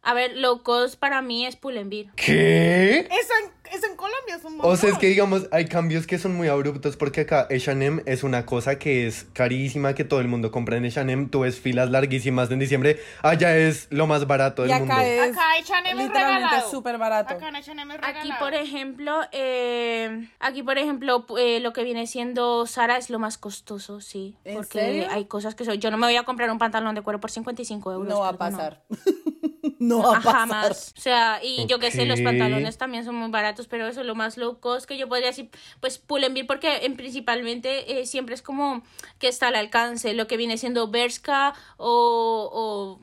[0.06, 2.14] A ver, low cost para mí es Pull&Bear.
[2.16, 3.00] ¿Qué?
[3.00, 4.72] Eso en, eso en Colombia es un montón.
[4.72, 8.24] O sea, es que digamos, hay cambios que son muy abruptos porque acá H&M es
[8.24, 11.28] una cosa que es carísima, que todo el mundo compra en H&M.
[11.30, 13.00] Tú ves filas larguísimas en diciembre.
[13.24, 14.94] Allá es lo más barato del y mundo.
[14.94, 16.70] acá es Acá H&M es literalmente regalado.
[16.72, 17.34] súper barato.
[17.34, 18.40] Acá en H&M es Aquí, regalado.
[18.40, 23.38] por ejemplo, eh, aquí, por ejemplo, eh, lo que viene siendo Sara es lo más
[23.40, 24.36] costoso, sí.
[24.46, 25.08] ¿En porque serio?
[25.10, 25.80] hay cosas que soy.
[25.80, 28.08] Yo no me voy a comprar un pantalón de cuero por 55 euros.
[28.08, 28.58] No va a perdona.
[28.58, 28.84] pasar.
[28.90, 29.16] no
[29.90, 30.34] va a Ah, pasar.
[30.40, 30.94] Jamás.
[30.98, 34.08] O sea, y yo que sé, los pantalones también son muy baratos, pero eso es
[34.08, 38.36] lo más low cost que yo podría decir, pues Pull&Bear, porque en principalmente eh, siempre
[38.36, 38.84] es como
[39.20, 43.02] que está al alcance, lo que viene siendo Bershka o, o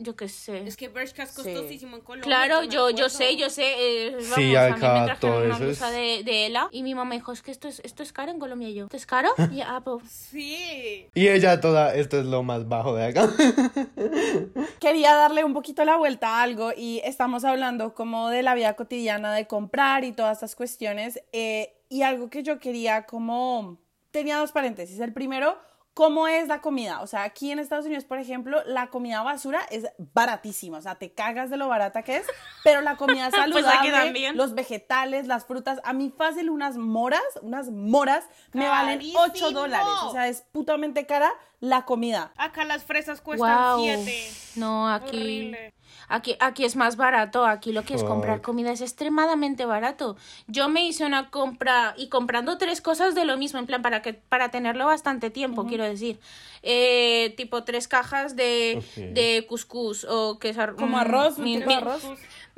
[0.00, 0.64] yo qué sé.
[0.66, 1.36] Es que Bershka es Sí.
[1.42, 2.24] costosísimo en Colombia.
[2.24, 3.62] Claro, yo, yo sé, yo sé.
[3.76, 6.82] eh, vamos, Sí, a mí acá me todo una eso es- de, de Ela y
[6.82, 8.84] mi mamá dijo, es que esto es, esto es caro en Colombia y yo.
[8.84, 9.28] ¿Esto es caro?
[9.52, 11.06] Y ah, pues, Sí.
[11.14, 13.28] Y ella toda, esto es lo más bajo de acá.
[14.80, 18.74] Quería darle un poquito la vuelta a algo y estamos hablando como de la vida
[18.74, 21.20] cotidiana de comprar y todas estas cuestiones.
[21.32, 23.78] eh, y algo que yo quería como...
[24.12, 25.00] Tenía dos paréntesis.
[25.00, 25.58] El primero,
[25.94, 27.00] ¿cómo es la comida?
[27.00, 30.78] O sea, aquí en Estados Unidos, por ejemplo, la comida basura es baratísima.
[30.78, 32.26] O sea, te cagas de lo barata que es,
[32.64, 34.36] pero la comida Pues aquí saludable, también.
[34.36, 39.20] los vegetales, las frutas, a mí fácil unas moras, unas moras, me valen Carísimo.
[39.22, 39.88] 8 dólares.
[40.04, 41.30] O sea, es putamente cara
[41.60, 42.32] la comida.
[42.36, 43.82] Acá las fresas cuestan wow.
[43.82, 44.30] 7.
[44.56, 45.16] No, aquí.
[45.16, 45.74] Horrible.
[46.08, 50.16] Aquí, aquí es más barato, aquí lo que es comprar comida es extremadamente barato.
[50.48, 54.02] Yo me hice una compra y comprando tres cosas de lo mismo, en plan, para
[54.02, 56.18] que, para tenerlo bastante tiempo, quiero decir.
[56.62, 61.56] Eh, tipo tres cajas de, de cuscús o que es ar- Como mm, arroz, mi,
[61.56, 62.02] mi- de arroz.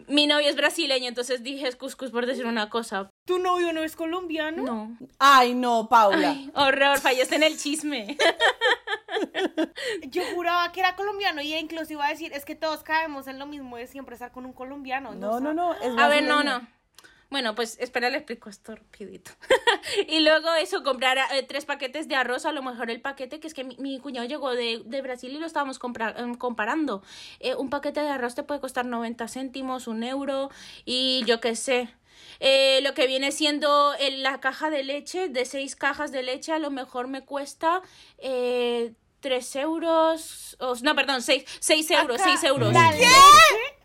[0.09, 3.11] mi novio es brasileño, entonces dije es cuscús por decir una cosa.
[3.27, 4.63] ¿Tu novio no es colombiano?
[4.65, 4.97] No.
[5.21, 6.31] Ay, no, Paula.
[6.31, 8.17] Ay, horror, fallaste en el chisme.
[10.09, 13.39] Yo juraba que era colombiano y incluso iba a decir, es que todos caemos en
[13.39, 15.15] lo mismo de siempre estar con un colombiano.
[15.15, 15.73] No, no, no.
[15.99, 16.67] A ver, no, no.
[17.31, 19.31] Bueno, pues espera, le explico esto rapidito.
[20.09, 23.47] y luego eso, comprar eh, tres paquetes de arroz, a lo mejor el paquete, que
[23.47, 27.03] es que mi, mi cuñado llegó de, de Brasil y lo estábamos compra- em, comparando.
[27.41, 30.51] Eh, un paquete de arroz te puede costar 90 céntimos, un euro
[30.85, 31.89] y yo qué sé.
[32.39, 36.53] Eh, lo que viene siendo eh, la caja de leche, de seis cajas de leche,
[36.53, 37.81] a lo mejor me cuesta
[39.23, 42.73] 3 euros, o- no, perdón, 6, seis euros, Acá 6 euros.
[42.73, 43.07] La leche,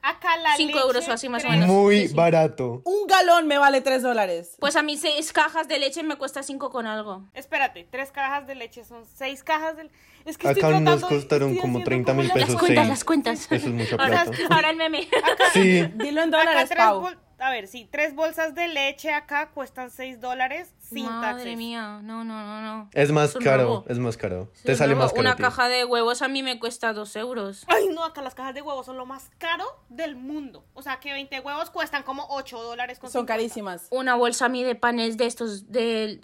[0.01, 1.67] acá la 5 leche, euros o así más o menos.
[1.67, 2.13] Muy Sí, sí.
[2.15, 2.81] barato.
[2.85, 4.55] Un galón me vale tres dólares.
[4.59, 7.23] Pues a mí seis cajas de leche me cuesta cinco con algo.
[7.33, 9.89] Espérate, tres cajas de leche son seis cajas de
[10.25, 12.49] Es que estoy Acá nos tratando- costaron estoy como haciendo 30 mil pesos.
[12.49, 12.89] Las cuentas, seis.
[12.89, 13.39] las cuentas.
[13.51, 14.55] Eso es mucha Ahora, plata.
[14.55, 15.07] ahora el meme.
[15.53, 15.83] Sí.
[15.95, 17.09] Dilo en Acá dólares, tres Pau.
[17.39, 21.57] A ver, sí, tres bolsas de leche acá cuestan seis dólares sin Madre taxes.
[21.57, 22.89] mía, no, no, no, no.
[22.93, 24.49] Es más caro, es más caro.
[24.55, 25.21] Es Te sale más caro.
[25.21, 27.63] Una caja de huevos a mí me cuesta dos euros.
[27.67, 30.63] Ay, no, acá las cajas de huevos son lo más caro del mundo.
[30.73, 33.33] O sea, que 20 huevos cuestan como 8 dólares con Son 50.
[33.33, 33.87] carísimas.
[33.91, 36.21] Una bolsa a mí de panes de estos, de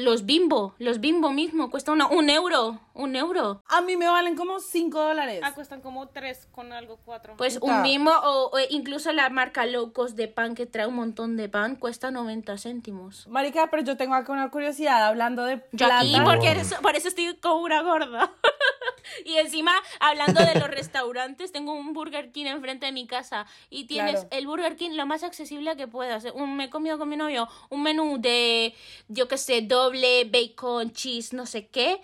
[0.00, 3.62] los bimbo, los bimbo mismo, cuesta una, un euro, un euro.
[3.68, 5.40] A mí me valen como cinco dólares.
[5.44, 7.34] Ah, cuestan como 3 con algo, 4.
[7.36, 7.76] Pues Puta.
[7.76, 11.48] un bimbo o, o incluso la marca Locos de pan que trae un montón de
[11.48, 13.26] pan cuesta 90 céntimos.
[13.28, 15.98] Marica, pero yo tengo acá una curiosidad hablando de Yo plata.
[16.00, 18.32] aquí, porque eres- por eso estoy como una gorda.
[19.26, 23.46] y encima, hablando de los restaurantes, tengo un Burger King enfrente de mi casa.
[23.68, 24.28] Y tienes Claro.
[24.30, 26.24] el Burger King lo más accesible que puedas.
[26.34, 28.74] Un, me he comido con mi novio un menú de,
[29.08, 32.00] yo qué sé, doble, bacon, cheese, no sé qué.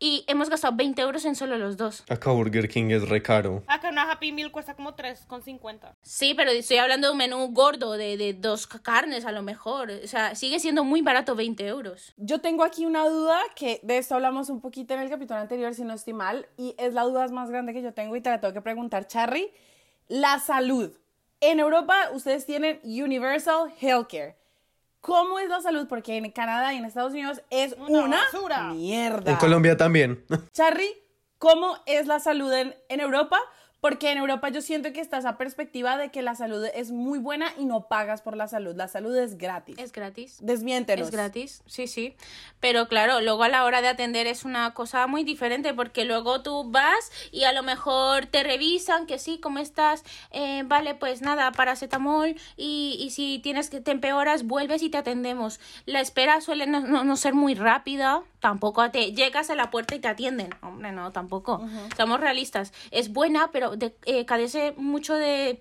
[0.00, 2.04] Y hemos gastado 20 euros en solo los dos.
[2.08, 3.64] Acá Burger King es re caro.
[3.66, 5.96] Acá una Happy Meal cuesta como 3 con 50.
[6.02, 9.42] Sí, pero estoy hablando de un menú gordo, de, de dos ca- carnes a lo
[9.42, 9.90] mejor.
[9.90, 12.14] O sea, sigue siendo muy barato 20 euros.
[12.16, 15.74] Yo tengo aquí una duda que de esto hablamos un poquito en el capítulo anterior,
[15.74, 18.30] si no estoy mal, y es la duda más grande que yo tengo y te
[18.30, 19.50] la tengo que preguntar, Charry.
[20.06, 20.92] La salud.
[21.40, 24.37] En Europa ustedes tienen Universal Healthcare.
[25.00, 25.86] ¿Cómo es la salud?
[25.88, 28.62] Porque en Canadá y en Estados Unidos es Una una, basura.
[28.74, 29.30] mierda.
[29.30, 30.24] En Colombia también.
[30.52, 30.88] Charry,
[31.38, 33.38] ¿cómo es la salud en, en Europa?
[33.80, 37.20] Porque en Europa yo siento que está esa perspectiva de que la salud es muy
[37.20, 38.74] buena y no pagas por la salud.
[38.74, 39.76] La salud es gratis.
[39.78, 40.38] Es gratis.
[40.40, 41.06] Desmiéntenos.
[41.06, 42.16] Es gratis, sí, sí.
[42.58, 46.42] Pero claro, luego a la hora de atender es una cosa muy diferente porque luego
[46.42, 50.02] tú vas y a lo mejor te revisan que sí, ¿cómo estás?
[50.32, 54.98] Eh, vale, pues nada, paracetamol y, y si tienes que te empeoras, vuelves y te
[54.98, 55.60] atendemos.
[55.86, 59.94] La espera suele no, no- no ser muy rápida, tampoco te llegas a la puerta
[59.94, 60.50] y te atienden.
[60.62, 61.64] Hombre, no, tampoco.
[61.96, 62.72] Somos realistas.
[62.90, 65.60] Es buena, pero de- eh, carece mucho de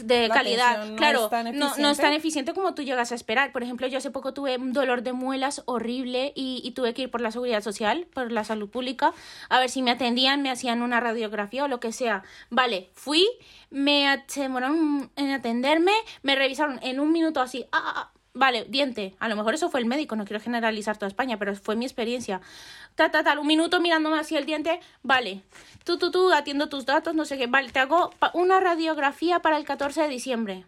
[0.00, 0.86] de La calidad.
[0.86, 3.52] no claro, es tan no, no es tan eficiente como tú llegas a esperar.
[3.52, 7.02] Por ejemplo, yo hace poco tuve un dolor de muelas horrible y, y tuve que
[7.02, 9.12] ir por la seguridad social, por la salud pública,
[9.48, 12.24] a ver si me atendían, me hacían una radiografía o lo que sea.
[12.50, 13.28] Vale, fui,
[13.70, 15.92] me demoraron en atenderme,
[16.22, 17.66] me revisaron en un minuto así.
[17.70, 19.16] ah, ah, ah, Vale, diente.
[19.18, 21.84] A lo mejor eso fue el médico, no quiero generalizar toda España, pero fue mi
[21.84, 22.40] experiencia.
[22.94, 24.80] Ta, ta, tal, un minuto mirándome así el diente.
[25.02, 25.42] Vale,
[25.84, 27.46] tú, tú, tú, atiendo tus datos, no sé qué.
[27.46, 30.66] Vale, te hago una radiografía para el 14 de diciembre.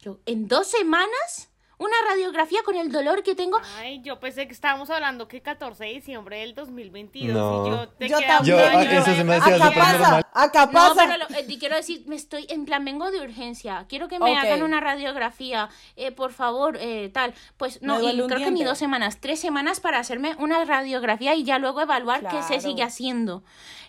[0.00, 1.50] Yo, ¿en dos semanas?
[1.78, 3.60] ¿Una radiografía con el dolor que tengo?
[3.78, 7.34] Ay, yo pensé que estábamos hablando que 14 de diciembre del 2022.
[7.36, 7.66] No.
[7.66, 8.56] Y yo te Yo queda un también.
[8.58, 10.26] Yo, año de eso se me hacía Acá súper pasa, normal.
[10.32, 10.94] acá No, pasa.
[10.94, 13.86] pero lo- eh, quiero decir, me estoy, en plan, vengo de urgencia.
[13.88, 17.34] Quiero que me hagan una radiografía, eh, por favor, eh, tal.
[17.56, 21.44] Pues no, y creo que ni dos semanas, tres semanas para hacerme una radiografía y
[21.44, 23.42] ya luego evaluar qué se sigue haciendo.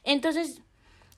[0.03, 0.61] Entonces,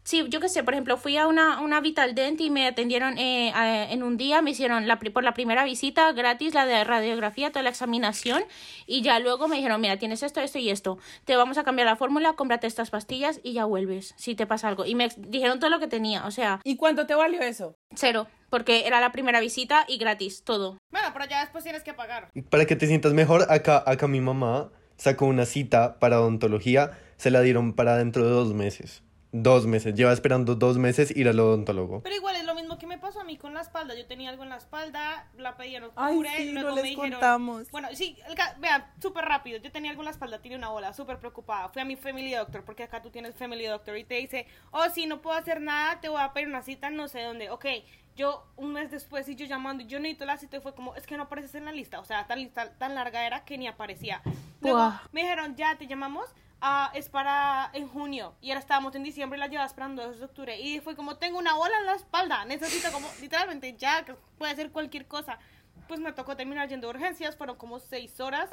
[0.08, 3.18] sí, yo qué sé, por ejemplo, fui a una, una Vital Dent y me atendieron
[3.18, 6.82] eh, a- en un día, me hicieron la, por la primera visita gratis la de
[6.86, 8.42] radiografía, toda la examinación
[8.86, 11.88] y ya luego me dijeron, mira, tienes esto, esto y esto, te vamos a cambiar
[11.88, 14.86] la fórmula, cómprate estas pastillas y ya vuelves, si te pasa algo.
[14.86, 17.76] Y me dijeron todo lo que tenía, o sea, ¿Y cuánto te valió eso?
[17.94, 20.78] cero, porque era la primera visita y gratis, todo.
[20.92, 22.30] Bueno, pero ya después tienes que pagar.
[22.50, 26.98] Para que te sientas mejor, acá, acá mi mamá sacó una cita para odontología.
[27.18, 29.04] Se la dieron para dentro de dos meses.
[29.32, 29.94] Dos meses.
[29.94, 32.02] Lleva esperando dos meses ir al odontólogo.
[32.02, 33.94] Pero igual es lo mismo que me pasó a mí con la espalda.
[33.94, 36.82] Yo tenía algo en la espalda, la pedí en Ay, octubre, sí, luego no me
[36.82, 37.12] les dijeron...
[37.12, 37.72] contamos.
[37.72, 38.18] Bueno, sí,
[38.60, 39.60] vean, súper rápido.
[39.60, 41.68] Yo tenía algo en la espalda, tenía una bola, súper preocupada.
[41.70, 44.86] Fui a mi family doctor, porque acá tú tienes family doctor y te dice, oh,
[44.94, 47.50] sí, no puedo hacer nada, te voy a pedir una cita, no sé dónde.
[47.50, 47.66] Ok,
[48.16, 50.96] yo un mes después y yo llamando, y yo necesito la cita y fue como,
[50.96, 52.00] es que no apareces en la lista.
[52.00, 54.22] O sea, tan lista, tan larga era que ni aparecía.
[54.62, 56.34] Luego me dijeron, ya te llamamos.
[56.94, 60.60] Es para en junio y ahora estábamos en diciembre y la llevaba esperando desde octubre
[60.60, 64.56] y fue como tengo una bola en la espalda necesito como literalmente ya que puede
[64.56, 65.38] ser cualquier cosa
[65.88, 68.50] pues me tocó terminar yendo a urgencias fueron como seis horas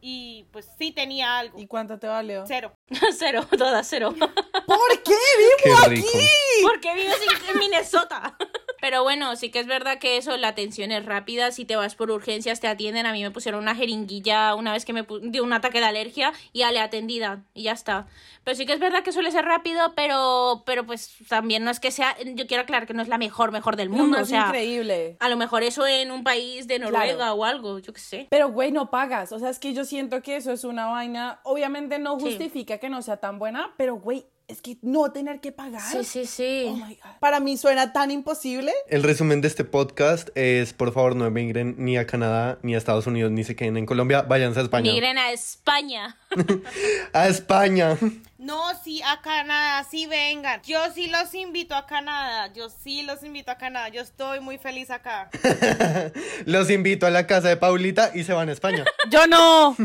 [0.00, 2.44] y pues sí tenía algo ¿Y cuánto te valió?
[2.46, 2.72] cero
[3.18, 4.14] cero, todas cero.
[4.66, 5.14] ¿Por qué
[5.62, 6.08] Qué vivo rico.
[6.08, 6.26] aquí?
[6.62, 7.16] Porque vives
[7.52, 8.34] en Minnesota.
[8.80, 11.50] Pero bueno, sí que es verdad que eso, la atención es rápida.
[11.52, 13.06] Si te vas por urgencias, te atienden.
[13.06, 16.32] A mí me pusieron una jeringuilla una vez que me dio un ataque de alergia
[16.52, 18.06] y ya le atendida y ya está.
[18.44, 21.78] Pero sí que es verdad que suele ser rápido, pero, pero pues también no es
[21.80, 22.16] que sea.
[22.34, 24.16] Yo quiero aclarar que no es la mejor, mejor del No, mundo.
[24.16, 25.16] no, o es sea, increíble.
[25.20, 27.34] a lo mejor eso en un país de Noruega Claro.
[27.34, 28.26] o algo, yo qué sé.
[28.30, 29.32] Pero, güey, no pagas.
[29.32, 31.40] O sea, es que yo siento que eso es una vaina.
[31.44, 32.26] Obviamente no Sí.
[32.26, 35.80] justifica que no sea tan buena, pero, güey, es que no tener que pagar.
[35.80, 36.66] Sí, sí, sí.
[36.68, 37.10] Oh my God.
[37.20, 38.72] Para mí suena tan imposible.
[38.88, 42.78] El resumen de este podcast es, por favor, no emigren ni a Canadá, ni a
[42.78, 44.22] Estados Unidos, ni se queden en Colombia.
[44.22, 44.92] Váyanse a España.
[44.92, 46.16] Migren a España.
[47.12, 47.96] A España.
[48.38, 53.22] no sí a Canadá sí vengan yo sí los invito a Canadá yo sí los
[53.24, 55.28] invito a Canadá yo estoy muy feliz acá
[56.46, 58.84] Los invito a la casa de Paulita y se van a España.
[59.10, 59.76] Yo no.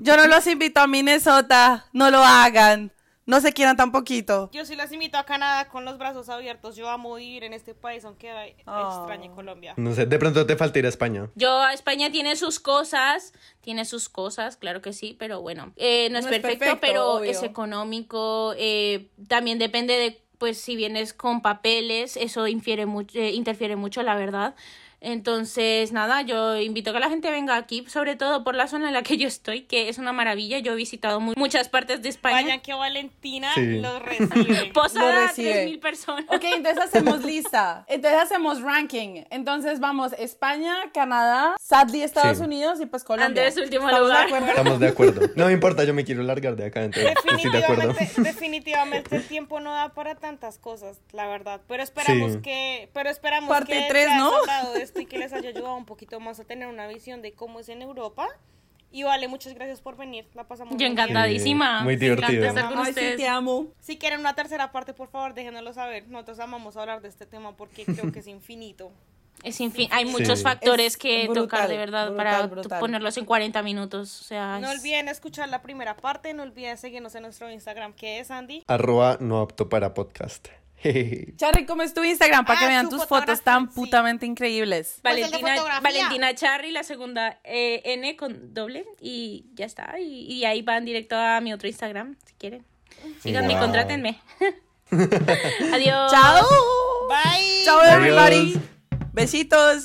[0.00, 1.86] Yo no los invito a Minnesota.
[1.92, 2.92] No lo hagan.
[3.30, 4.50] No se quieran tan poquito.
[4.52, 7.74] yo sí los invito a Canadá con los brazos abiertos yo amo vivir en este
[7.74, 8.30] país aunque
[8.66, 8.98] Oh.
[9.06, 11.30] extrañe Colombia No sé, de pronto te falta ir a España.
[11.36, 16.18] Yo, España tiene sus cosas, tiene sus cosas, claro que sí, pero bueno, eh, no,
[16.18, 17.30] es, No es perfecto, perfecto, pero obvio.
[17.30, 23.30] es económico, eh, también depende de, pues, si vienes con papeles, eso infiere mucho, eh,
[23.32, 24.54] interfiere mucho, la verdad.
[25.00, 28.88] Entonces, nada, yo invito a que la gente venga aquí, sobre todo por la zona
[28.88, 30.58] en la que yo estoy, que es una maravilla.
[30.58, 32.36] Yo he visitado mu- muchas partes de España.
[32.42, 33.80] vayan que Valentina Sí.
[33.80, 35.66] los recibe Posada, Lo recibe.
[35.66, 36.24] 3.000 personas.
[36.28, 37.84] Ok, entonces hacemos lista.
[37.88, 39.24] Entonces hacemos ranking.
[39.30, 42.44] Entonces vamos España, Canadá, sadly Estados Sí.
[42.44, 43.26] Unidos y pues Colombia.
[43.26, 44.26] Andrés, último ¿Estamos de lugar.
[44.26, 44.46] acuerdo?
[44.48, 45.20] Estamos de acuerdo.
[45.36, 47.88] No me importa, yo me quiero largar de acá, entonces estoy de acuerdo.
[47.88, 51.60] definitivamente, definitivamente el tiempo no da para tantas cosas, la verdad.
[51.68, 52.38] Pero esperamos Sí.
[52.42, 54.30] que, pero esperamos Parte que tres, les haya ¿no?
[54.90, 57.60] Esto y que les haya ayudado un poquito más a tener una visión de cómo
[57.60, 58.28] es en Europa.
[58.92, 60.26] Y vale, muchas gracias por venir.
[60.34, 60.92] La pasamos Yo muy bien.
[60.92, 61.78] encantadísima.
[61.78, 62.44] Sí, muy divertido.
[62.44, 63.16] estar con Ay, sí, ustedes.
[63.18, 63.68] te amo.
[63.78, 66.08] Si quieren una tercera parte, por favor, déjenoslo saber.
[66.08, 68.90] Nosotros amamos hablar de este tema porque creo que es infinito.
[69.44, 72.80] Es infin- hay muchos factores Es que brutal, tocar de verdad brutal, para brutal.
[72.80, 74.20] ponerlos en 40 minutos.
[74.20, 76.34] O sea, No es- olviden escuchar la primera parte.
[76.34, 78.64] No olviden seguirnos en nuestro Instagram, que es Andy.
[78.66, 80.48] Arroba no apto para podcast.
[81.36, 82.44] Charly, ¿cómo es tu Instagram?
[82.44, 83.74] Para que Ah, vean tus fotos tan sí.
[83.74, 84.98] putamente increíbles.
[85.02, 85.80] Pues Valentina.
[85.82, 89.98] Valentina Charry, la segunda eh, N con doble y ya está.
[90.00, 92.64] Y, y ahí van directo a mi otro Instagram, si quieren.
[93.22, 93.62] Síganme, Wow.
[93.62, 94.20] contrátenme.
[95.72, 96.10] Adiós.
[96.10, 96.46] Chao.
[97.08, 97.64] Bye.
[97.64, 97.96] Chao, Adiós.
[97.96, 98.60] everybody.
[99.12, 99.84] Besitos.